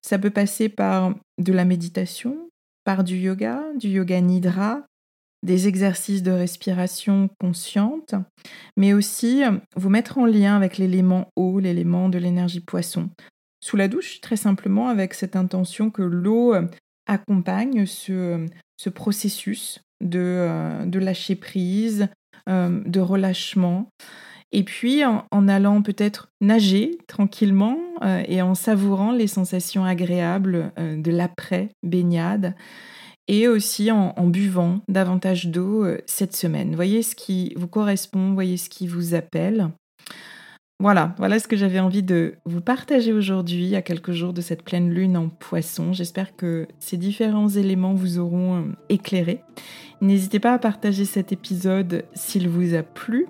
Ça 0.01 0.17
peut 0.17 0.31
passer 0.31 0.67
par 0.67 1.13
de 1.37 1.53
la 1.53 1.63
méditation, 1.63 2.49
par 2.83 3.03
du 3.03 3.17
yoga, 3.17 3.61
du 3.77 3.89
yoga 3.89 4.19
nidra, 4.19 4.81
des 5.43 5.67
exercices 5.67 6.23
de 6.23 6.31
respiration 6.31 7.29
consciente, 7.39 8.15
mais 8.77 8.93
aussi 8.93 9.43
euh, 9.43 9.51
vous 9.75 9.89
mettre 9.89 10.17
en 10.17 10.25
lien 10.25 10.55
avec 10.55 10.79
l'élément 10.79 11.27
eau, 11.35 11.59
l'élément 11.59 12.09
de 12.09 12.17
l'énergie 12.17 12.61
poisson, 12.61 13.11
sous 13.63 13.77
la 13.77 13.87
douche, 13.87 14.19
très 14.19 14.35
simplement 14.35 14.89
avec 14.89 15.13
cette 15.13 15.37
intention 15.37 15.89
que 15.89 16.01
l'eau 16.01 16.53
euh, 16.53 16.67
accompagne 17.07 17.85
ce, 17.85 18.45
processus 18.93 19.79
de, 20.01 20.19
euh, 20.19 20.85
de, 20.85 20.99
lâcher 20.99 21.35
prise, 21.35 22.09
euh, 22.49 22.81
de 22.85 22.99
relâchement. 22.99 23.87
Et 24.51 24.63
puis 24.63 25.05
en, 25.05 25.47
allant 25.47 25.81
peut-être 25.81 26.27
nager 26.41 26.97
tranquillement 27.07 27.79
et 28.27 28.43
en 28.43 28.53
savourant 28.53 29.11
les 29.11 29.25
sensations 29.25 29.83
agréables 29.83 30.71
de 30.77 31.09
l'après-baignade 31.09 32.53
et 33.27 33.47
aussi 33.47 33.89
en 33.89 34.27
buvant 34.27 34.81
davantage 34.87 35.47
d'eau 35.47 35.87
cette 36.05 36.35
semaine. 36.35 36.75
Voyez 36.75 37.01
ce 37.01 37.15
qui 37.15 37.53
vous 37.55 37.67
correspond, 37.67 38.35
voyez 38.35 38.57
ce 38.57 38.69
qui 38.69 38.85
vous 38.85 39.15
appelle. 39.15 39.71
Voilà, 40.83 41.15
voilà 41.17 41.39
ce 41.39 41.47
que 41.47 41.55
j'avais 41.55 41.79
envie 41.79 42.03
de 42.03 42.35
vous 42.43 42.59
partager 42.59 43.13
aujourd'hui 43.13 43.73
à 43.73 43.81
quelques 43.81 44.11
jours 44.11 44.33
de 44.33 44.41
cette 44.41 44.63
pleine 44.63 44.89
lune 44.89 45.15
en 45.15 45.29
poisson. 45.29 45.93
J'espère 45.93 46.35
que 46.35 46.67
ces 46.79 46.97
différents 46.97 47.47
éléments 47.47 47.93
vous 47.93 48.19
auront 48.19 48.57
euh, 48.57 48.63
éclairé. 48.89 49.39
N'hésitez 50.03 50.41
pas 50.41 50.51
à 50.51 50.59
partager 50.59 51.05
cet 51.05 51.31
épisode 51.31 52.03
s'il 52.13 52.49
vous 52.49 52.75
a 52.75 52.83
plu. 52.83 53.27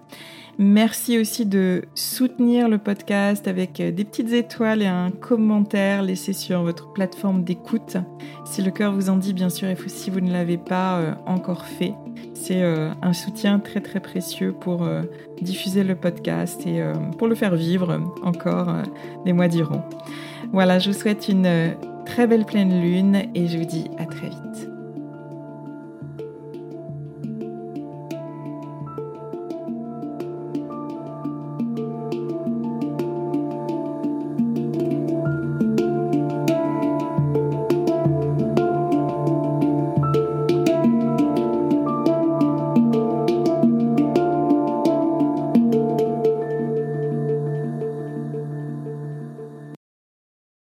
Merci 0.58 1.20
aussi 1.20 1.46
de 1.46 1.84
soutenir 1.94 2.68
le 2.68 2.80
podcast 2.80 3.48
avec 3.48 3.80
euh, 3.80 3.92
des 3.92 4.04
petites 4.04 4.34
étoiles 4.34 4.82
et 4.82 4.88
un 4.88 5.12
commentaire 5.12 6.02
laissé 6.02 6.34
sur 6.34 6.64
votre 6.64 6.92
plateforme 6.92 7.44
d'écoute. 7.44 7.98
Si 8.46 8.64
le 8.64 8.72
cœur 8.72 8.92
vous 8.92 9.12
en 9.12 9.18
dit, 9.18 9.34
bien 9.34 9.50
sûr, 9.50 9.68
et 9.68 9.78
si 9.86 10.10
vous 10.10 10.20
ne 10.20 10.32
l'avez 10.32 10.58
pas 10.58 10.98
euh, 10.98 11.14
encore 11.28 11.66
fait. 11.66 11.94
C'est 12.34 12.64
euh, 12.64 12.90
un 13.04 13.14
soutien 13.14 13.60
très 13.60 13.80
très 13.80 14.00
précieux 14.00 14.52
pour 14.52 14.88
diffuser 15.42 15.84
le 15.84 15.96
podcast 15.96 16.66
et 16.66 16.84
pour 17.20 17.28
le 17.28 17.36
faire 17.36 17.56
vivre 17.56 18.02
encore 18.24 18.74
des 19.26 19.32
mois 19.32 19.48
durant. 19.48 19.88
Voilà, 20.52 20.80
je 20.80 20.92
vous 20.92 20.98
souhaite 20.98 21.30
une 21.30 21.76
très 22.06 22.26
belle 22.26 22.46
pleine 22.46 22.82
lune 22.82 23.22
et 23.36 23.48
je 23.48 23.58
vous 23.60 23.66
dis 23.66 23.86
à 23.98 24.06
très 24.06 24.30
vite. 24.30 24.53